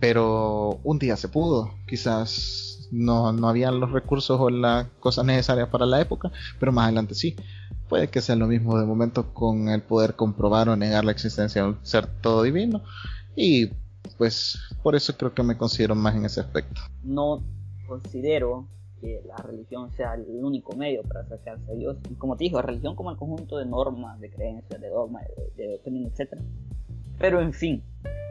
[0.00, 5.68] Pero un día se pudo, quizás no, no habían los recursos o las cosas necesarias
[5.68, 7.36] para la época, pero más adelante sí
[7.92, 11.62] puede que sea lo mismo de momento con el poder comprobar o negar la existencia
[11.62, 12.80] de un ser todo divino.
[13.36, 13.66] Y
[14.16, 16.80] pues por eso creo que me considero más en ese aspecto.
[17.04, 17.42] No
[17.86, 18.66] considero
[18.98, 21.98] que la religión sea el único medio para acercarse a Dios.
[22.08, 25.62] Y como te digo, religión como el conjunto de normas, de creencias, de dogmas, de,
[25.62, 26.40] de doctrina, etc.
[27.18, 27.84] Pero en fin,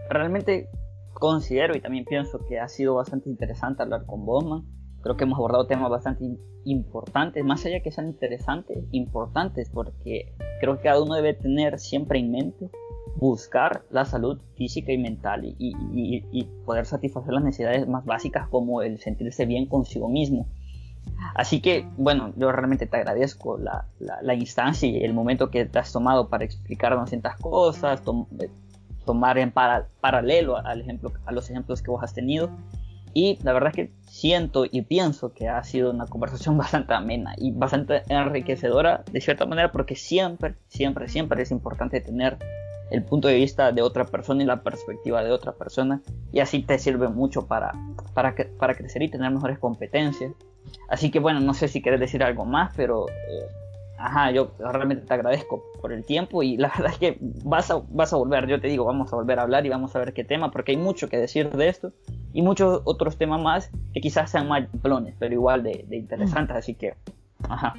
[0.10, 0.72] realmente
[1.14, 4.66] considero y también pienso que ha sido bastante interesante hablar con Bosman
[5.02, 6.26] creo que hemos abordado temas bastante
[6.64, 12.20] importantes, más allá que sean interesantes, importantes, porque creo que cada uno debe tener siempre
[12.20, 12.70] en mente
[13.16, 19.00] buscar la salud física y mental y, poder satisfacer las necesidades más básicas como el
[19.00, 20.48] sentirse bien consigo mismo.
[21.36, 25.92] Así que, bueno, yo realmente te agradezco la, instancia y el momento que te has
[25.92, 28.02] tomado para explicarnos ciertas cosas,
[28.40, 28.50] eh,
[29.06, 32.50] tomar en paralelo al ejemplo, a los ejemplos que vos has tenido
[33.14, 37.34] y la verdad es que siento y pienso que ha sido una conversación bastante amena
[37.38, 42.38] y bastante enriquecedora de cierta manera porque siempre, siempre, siempre es importante tener
[42.92, 46.02] el punto de vista de otra persona y la perspectiva de otra persona
[46.34, 47.72] y así te sirve mucho para,
[48.14, 50.34] para, para crecer y tener mejores competencias.
[50.90, 53.48] Así que bueno, no sé si quieres decir algo más, pero eh,
[54.02, 57.82] ajá, yo realmente te agradezco por el tiempo y la verdad es que vas a,
[57.90, 60.14] vas a volver, yo te digo, vamos a volver a hablar y vamos a ver
[60.14, 61.94] qué tema, porque hay mucho que decir de esto
[62.34, 66.74] y muchos otros temas más que quizás sean más plones, pero igual de, interesantes, así
[66.74, 66.96] que,
[67.48, 67.74] ajá.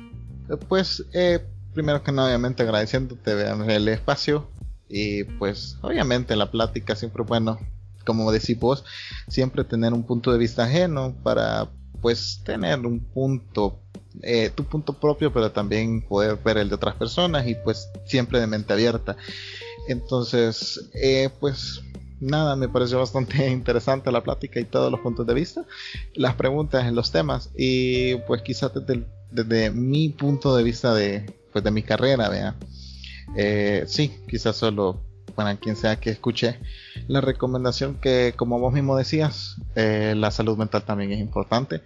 [0.69, 1.41] Pues, eh,
[1.75, 3.33] primero que nada, obviamente agradeciéndote
[3.75, 4.49] el espacio
[4.89, 7.59] y pues, obviamente la plática siempre bueno,
[8.05, 8.85] como decís vos,
[9.29, 11.69] siempre tener un punto de vista ajeno para
[12.01, 13.79] pues tener un punto
[14.21, 18.41] eh, tu punto propio, pero también poder ver el de otras personas y pues siempre
[18.41, 19.17] de mente abierta.
[19.89, 21.83] Entonces, eh, pues
[22.21, 25.65] nada, me pareció bastante interesante la plática y todos los puntos de vista,
[26.15, 31.65] las preguntas los temas y pues quizás desde, desde mi punto de vista de, pues,
[31.65, 32.57] de mi carrera, vea,
[33.37, 35.01] eh, sí, quizás solo
[35.35, 36.61] para quien sea que escuche
[37.09, 41.81] la recomendación que como vos mismo decías, la salud mental también es importante,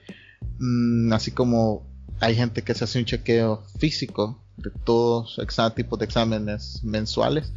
[0.59, 5.39] mm, así como hay gente que se hace un chequeo físico de todos
[5.75, 7.53] tipos de exámenes mensuales.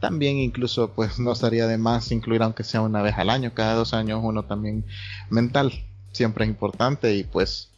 [0.00, 3.74] También incluso pues no estaría de más incluir aunque sea una vez al año, cada
[3.74, 4.84] dos años uno también
[5.30, 5.72] mental.
[6.12, 7.70] Siempre es importante y pues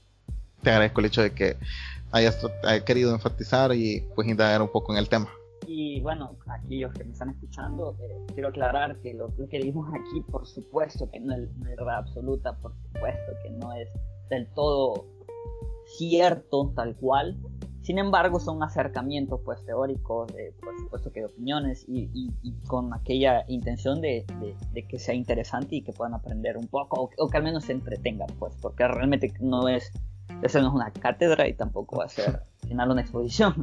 [0.62, 1.56] te agradezco el hecho de que
[2.12, 2.38] hayas,
[2.84, 5.28] querido enfatizar y pues indagar un poco en el tema.
[5.66, 10.20] Y bueno, aquellos que me están escuchando, eh, quiero aclarar que lo, que dijimos aquí,
[10.30, 13.88] por supuesto que no es verdad absoluta, por supuesto que no es
[14.30, 15.06] del todo
[15.96, 17.36] cierto tal cual.
[17.82, 22.32] Sin embargo, son acercamientos pues teóricos, de, por supuesto que de opiniones y,
[22.66, 24.26] con aquella intención de,
[24.88, 28.26] que sea interesante y que puedan aprender un poco o, que al menos se entretengan
[28.40, 29.92] pues, porque realmente no es,
[30.42, 33.54] eso no es una cátedra y tampoco va a ser al final una exposición.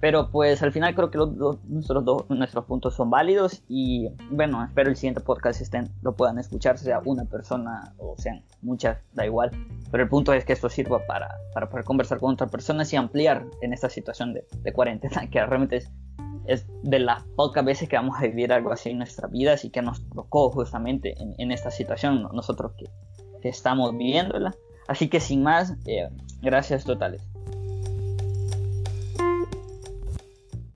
[0.00, 4.62] Pero pues al final creo que los, nuestros, dos, nuestros puntos son válidos y bueno,
[4.62, 9.24] espero el siguiente podcast estén, lo puedan escuchar, sea una persona o sean muchas, da
[9.24, 9.50] igual.
[9.90, 12.96] Pero el punto es que esto sirva para, para poder conversar con otras personas y
[12.96, 15.90] ampliar en esta situación de, de cuarentena, que realmente es,
[16.46, 19.70] es, de las pocas veces que vamos a vivir algo así en nuestra vida y
[19.70, 22.84] que nos tocó justamente en, en esta situación, nosotros que,
[23.40, 24.54] que, estamos viviéndola.
[24.88, 26.08] Así que sin más, eh,
[26.42, 27.22] gracias totales.